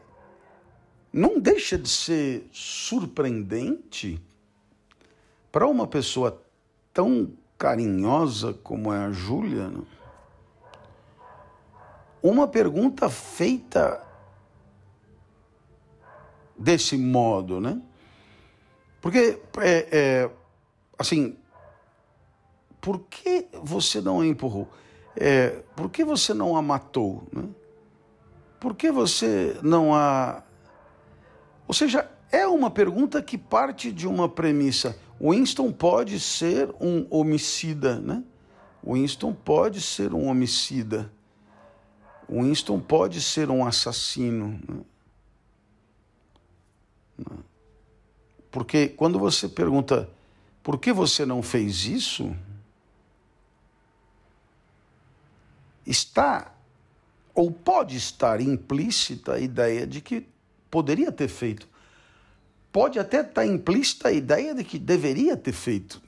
[1.13, 4.19] não deixa de ser surpreendente
[5.51, 6.41] para uma pessoa
[6.91, 9.83] tão carinhosa como é a Júlia, né?
[12.23, 14.03] uma pergunta feita
[16.57, 17.79] desse modo, né?
[19.01, 20.31] Porque, é, é,
[20.97, 21.35] assim,
[22.79, 24.69] por que você não a empurrou?
[25.15, 27.27] É, por que você não a matou?
[27.33, 27.43] Né?
[28.59, 30.43] Por que você não a.
[31.67, 34.95] Ou seja, é uma pergunta que parte de uma premissa.
[35.19, 38.23] Winston pode ser um homicida, né?
[38.85, 41.11] Winston pode ser um homicida.
[42.29, 44.59] Winston pode ser um assassino.
[47.17, 47.37] Né?
[48.51, 50.09] Porque quando você pergunta
[50.61, 52.35] por que você não fez isso,
[55.85, 56.53] está
[57.33, 60.27] ou pode estar implícita a ideia de que
[60.69, 61.67] poderia ter feito.
[62.71, 66.01] Pode até estar implícita a ideia de que deveria ter feito.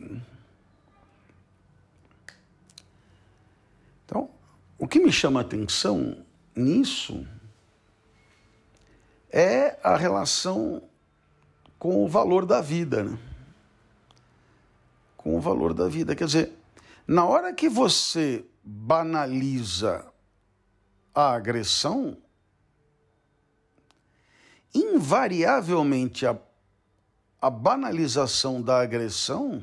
[4.05, 4.29] Então,
[4.77, 6.25] o que me chama a atenção
[6.55, 7.25] nisso
[9.31, 10.83] é a relação
[11.83, 13.03] com o valor da vida.
[13.03, 13.19] Né?
[15.17, 16.15] Com o valor da vida.
[16.15, 16.53] Quer dizer,
[17.05, 20.05] na hora que você banaliza
[21.13, 22.15] a agressão,
[24.73, 26.39] invariavelmente a,
[27.41, 29.61] a banalização da agressão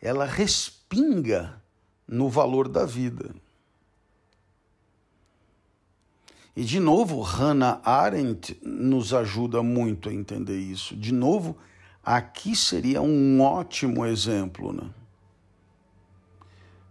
[0.00, 1.62] ela respinga
[2.08, 3.32] no valor da vida.
[6.54, 10.96] E de novo, Hannah Arendt nos ajuda muito a entender isso.
[10.96, 11.56] De novo,
[12.04, 14.72] aqui seria um ótimo exemplo.
[14.72, 14.90] Né?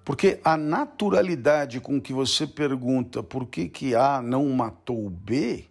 [0.06, 5.66] Porque a naturalidade com que você pergunta por que, que A não matou B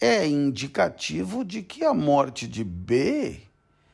[0.00, 3.40] é indicativo de que a morte de B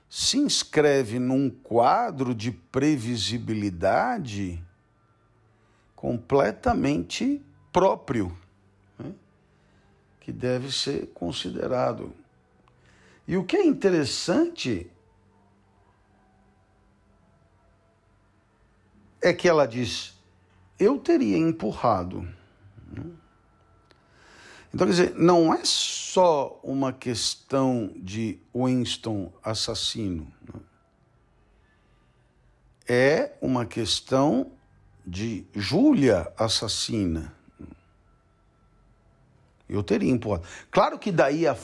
[0.09, 4.62] se inscreve num quadro de previsibilidade
[5.97, 7.40] completamente
[7.72, 8.41] próprio?
[10.22, 12.14] Que deve ser considerado.
[13.26, 14.88] E o que é interessante
[19.20, 20.14] é que ela diz:
[20.78, 22.26] eu teria empurrado.
[24.72, 30.32] Então, quer dizer, não é só uma questão de Winston assassino.
[32.88, 34.52] É uma questão
[35.04, 37.34] de Júlia assassina.
[39.72, 40.46] Eu teria empurrado.
[40.70, 41.56] Claro que daí, a,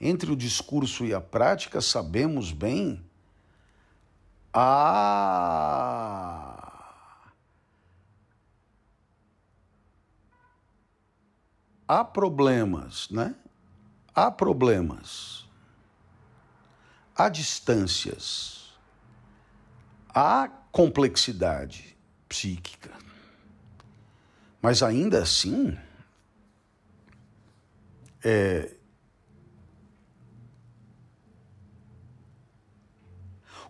[0.00, 3.02] entre o discurso e a prática, sabemos bem
[4.52, 5.06] a
[11.86, 13.34] há problemas, né?
[14.14, 15.46] Há problemas.
[17.14, 18.72] Há distâncias.
[20.08, 21.96] Há complexidade
[22.28, 22.90] psíquica.
[24.60, 25.78] Mas ainda assim,
[28.28, 28.74] é,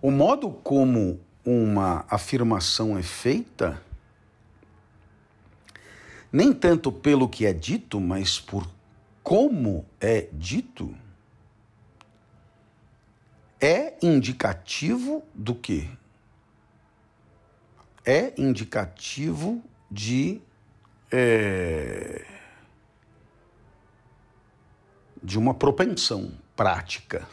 [0.00, 3.82] o modo como uma afirmação é feita
[6.32, 8.66] nem tanto pelo que é dito, mas por
[9.22, 10.96] como é dito,
[13.60, 15.86] é indicativo do quê?
[18.06, 20.40] É indicativo de.
[21.12, 22.35] É,
[25.26, 27.28] de uma propensão prática.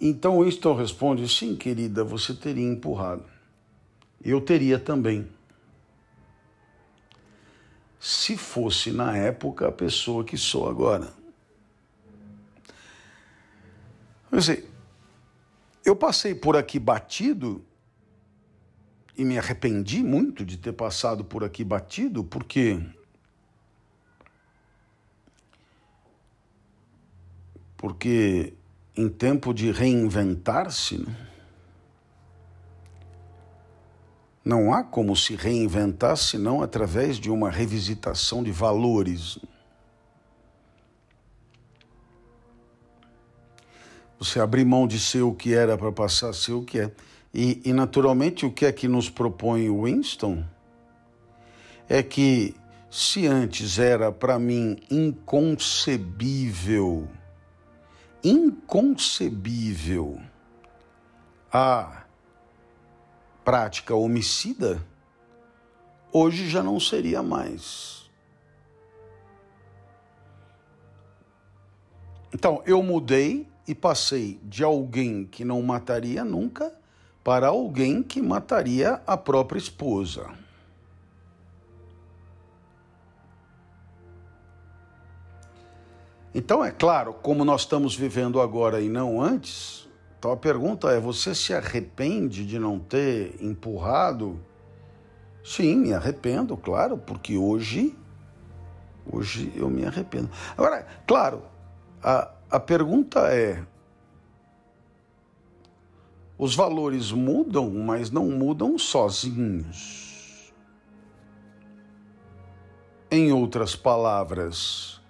[0.00, 3.36] Então Winston responde: sim, querida, você teria empurrado
[4.26, 5.28] eu teria também.
[8.00, 11.12] Se fosse na época a pessoa que sou agora.
[14.28, 14.70] Quer dizer,
[15.84, 17.64] eu passei por aqui batido
[19.16, 22.80] e me arrependi muito de ter passado por aqui batido, porque
[27.76, 28.54] porque
[28.96, 31.06] em tempo de reinventar-se?
[34.44, 39.38] Não há como se reinventar senão através de uma revisitação de valores.
[44.18, 46.92] Você abrir mão de ser o que era para passar a ser o que é.
[47.38, 50.42] E, e, naturalmente, o que é que nos propõe Winston?
[51.86, 52.56] É que
[52.90, 57.06] se antes era para mim inconcebível,
[58.24, 60.18] inconcebível
[61.52, 62.06] a
[63.44, 64.82] prática homicida,
[66.10, 68.10] hoje já não seria mais.
[72.32, 76.72] Então, eu mudei e passei de alguém que não mataria nunca
[77.26, 80.28] para alguém que mataria a própria esposa.
[86.32, 91.00] Então, é claro, como nós estamos vivendo agora e não antes, então a pergunta é:
[91.00, 94.40] você se arrepende de não ter empurrado?
[95.42, 97.98] Sim, me arrependo, claro, porque hoje,
[99.04, 100.30] hoje eu me arrependo.
[100.56, 101.42] Agora, claro,
[102.00, 103.66] a, a pergunta é:
[106.38, 110.52] os valores mudam, mas não mudam sozinhos.
[113.10, 115.00] Em outras palavras,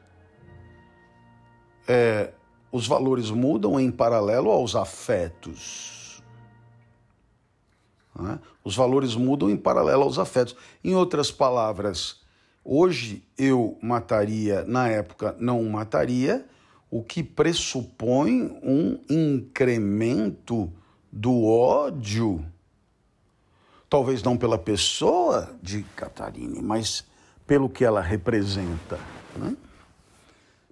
[1.89, 2.33] é,
[2.70, 6.22] os valores mudam em paralelo aos afetos.
[8.14, 8.39] Né?
[8.62, 10.55] Os valores mudam em paralelo aos afetos.
[10.85, 12.20] Em outras palavras,
[12.64, 16.47] hoje eu mataria, na época não mataria,
[16.91, 20.72] o que pressupõe um incremento
[21.17, 22.45] do ódio.
[23.89, 27.05] Talvez não pela pessoa de Catarine, mas
[27.47, 28.99] pelo que ela representa.
[29.37, 29.57] Né?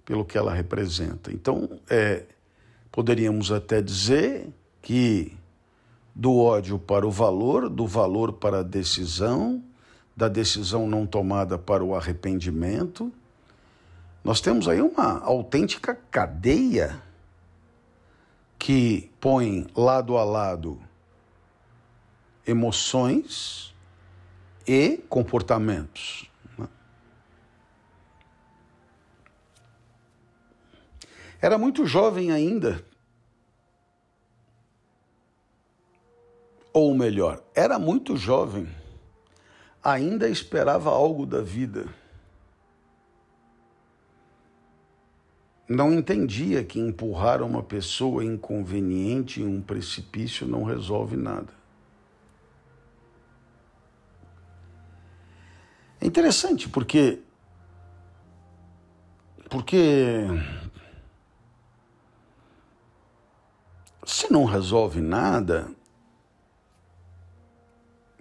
[0.05, 1.33] pelo que ela representa.
[1.33, 2.23] Então, é,
[2.91, 4.47] poderíamos até dizer
[4.81, 5.35] que
[6.13, 9.61] do ódio para o valor, do valor para a decisão,
[10.15, 13.11] da decisão não tomada para o arrependimento,
[14.23, 17.01] nós temos aí uma autêntica cadeia
[18.65, 20.81] que põe lado a lado
[22.47, 23.75] emoções
[24.65, 26.27] e comportamentos.
[31.39, 32.83] Era muito jovem ainda.
[36.73, 38.67] Ou melhor, era muito jovem,
[39.83, 41.85] ainda esperava algo da vida.
[45.67, 51.53] Não entendia que empurrar uma pessoa inconveniente em um precipício não resolve nada.
[55.99, 57.19] É interessante porque
[59.49, 60.27] porque
[64.05, 65.67] se não resolve nada,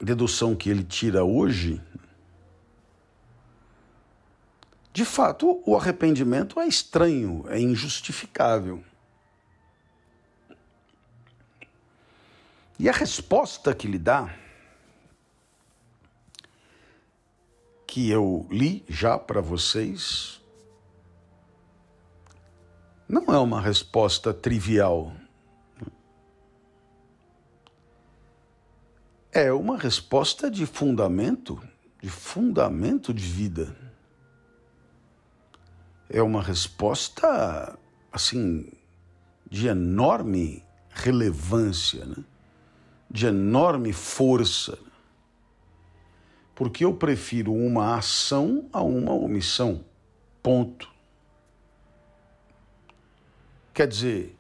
[0.00, 1.80] dedução que ele tira hoje,
[4.94, 8.80] de fato, o arrependimento é estranho, é injustificável.
[12.78, 14.32] E a resposta que lhe dá,
[17.88, 20.40] que eu li já para vocês,
[23.08, 25.12] não é uma resposta trivial.
[29.32, 31.60] É uma resposta de fundamento,
[32.00, 33.84] de fundamento de vida.
[36.14, 37.76] É uma resposta,
[38.12, 38.70] assim,
[39.50, 42.22] de enorme relevância, né?
[43.10, 44.78] de enorme força.
[46.54, 49.84] Porque eu prefiro uma ação a uma omissão.
[50.40, 50.88] Ponto.
[53.74, 54.36] Quer dizer,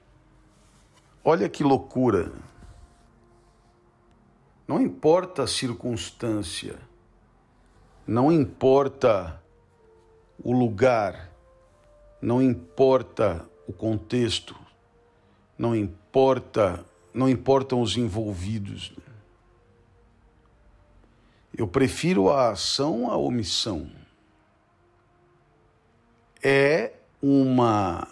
[1.24, 2.30] olha que loucura.
[4.68, 6.78] Não importa a circunstância,
[8.06, 9.42] não importa
[10.38, 11.33] o lugar,
[12.24, 14.58] não importa o contexto,
[15.58, 18.94] não importa, não importam os envolvidos.
[21.54, 23.90] Eu prefiro a ação à omissão.
[26.42, 28.08] É uma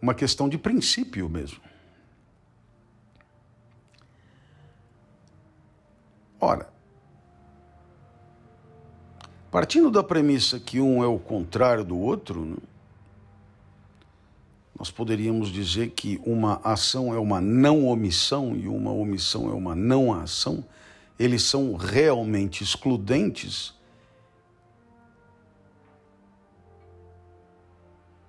[0.00, 1.60] uma questão de princípio mesmo.
[6.40, 6.72] Ora,
[9.50, 12.56] partindo da premissa que um é o contrário do outro, né,
[14.78, 19.74] nós poderíamos dizer que uma ação é uma não omissão e uma omissão é uma
[19.74, 20.64] não ação.
[21.18, 23.74] Eles são realmente excludentes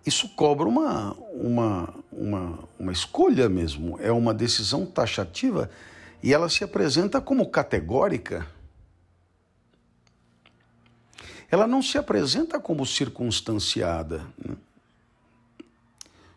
[0.06, 5.70] isso cobra uma, uma, uma, uma escolha mesmo, é uma decisão taxativa
[6.24, 8.48] e ela se apresenta como categórica.
[11.52, 14.26] Ela não se apresenta como circunstanciada.
[14.44, 14.56] Né?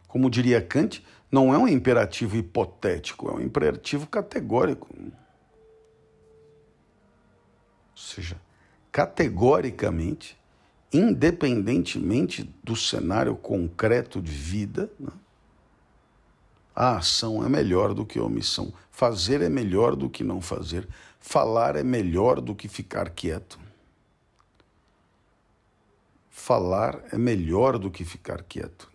[0.09, 4.89] Como diria Kant, não é um imperativo hipotético, é um imperativo categórico.
[4.99, 5.13] Ou
[7.97, 8.37] seja,
[8.91, 10.37] categoricamente
[10.95, 15.11] independentemente do cenário concreto de vida, né?
[16.75, 18.73] a ação é melhor do que a omissão.
[18.93, 20.89] Fazer é melhor do que não fazer.
[21.19, 23.59] Falar é melhor do que ficar quieto.
[26.45, 28.93] Falar é melhor do que ficar quieto.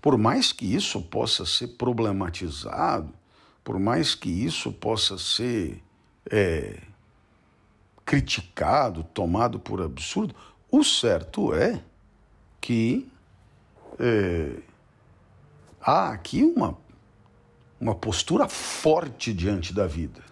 [0.00, 3.12] por mais que isso possa ser problematizado,
[3.62, 5.82] por mais que isso possa ser
[6.30, 6.80] é,
[8.02, 10.34] criticado, tomado por absurdo.
[10.70, 11.84] O certo é
[12.62, 13.06] que
[13.98, 14.58] é,
[15.82, 16.78] há aqui uma,
[17.78, 20.31] uma postura forte diante da vida.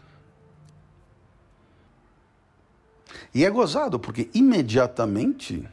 [3.35, 5.67] E é gozado, porque imediatamente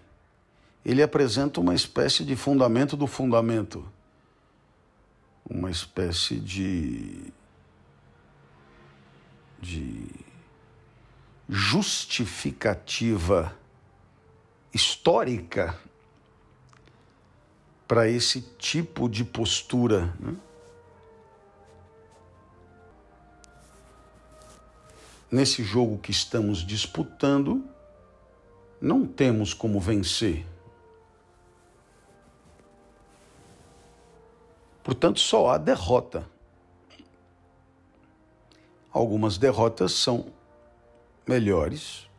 [0.85, 3.85] ele apresenta uma espécie de fundamento do fundamento,
[5.49, 7.33] uma espécie de.
[9.59, 10.07] de
[11.49, 13.57] justificativa
[14.73, 15.79] histórica
[17.87, 20.13] para esse tipo de postura.
[20.19, 20.35] Né?
[25.29, 27.63] Nesse jogo que estamos disputando,
[28.79, 30.45] não temos como vencer.
[34.83, 36.25] Portanto, só há derrota.
[38.89, 40.27] Algumas derrotas são
[41.27, 42.09] melhores,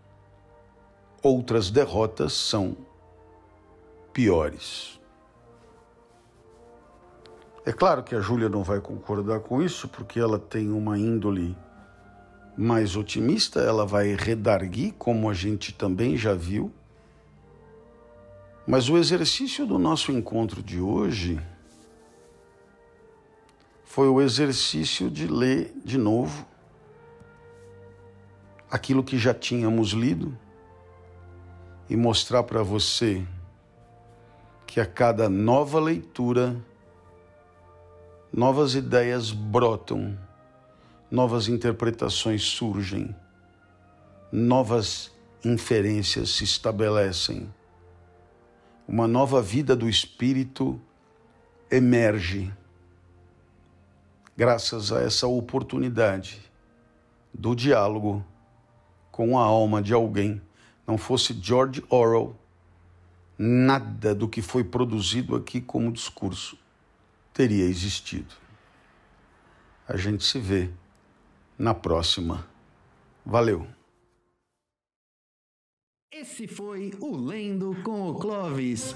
[1.22, 2.76] outras derrotas são
[4.12, 5.00] piores.
[7.64, 11.56] É claro que a Júlia não vai concordar com isso, porque ela tem uma índole
[12.58, 16.72] mais otimista, ela vai redarguir, como a gente também já viu.
[18.66, 21.40] Mas o exercício do nosso encontro de hoje
[23.84, 26.44] foi o exercício de ler de novo
[28.68, 30.36] aquilo que já tínhamos lido
[31.88, 33.24] e mostrar para você
[34.66, 36.56] que a cada nova leitura
[38.32, 40.18] novas ideias brotam,
[41.10, 43.14] novas interpretações surgem,
[44.30, 45.10] novas
[45.44, 47.52] inferências se estabelecem,
[48.86, 50.80] uma nova vida do espírito
[51.70, 52.52] emerge
[54.36, 56.40] graças a essa oportunidade
[57.34, 58.24] do diálogo
[59.10, 60.40] com a alma de alguém.
[60.86, 62.36] Não fosse George Orwell,
[63.36, 66.56] nada do que foi produzido aqui como discurso
[67.32, 68.34] teria existido.
[69.86, 70.70] A gente se vê
[71.58, 72.46] na próxima.
[73.26, 73.66] Valeu!
[76.12, 78.94] Esse foi o Lendo com o Clovis.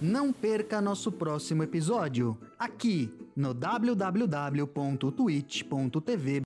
[0.00, 6.40] Não perca nosso próximo episódio, aqui no www.twitch.tv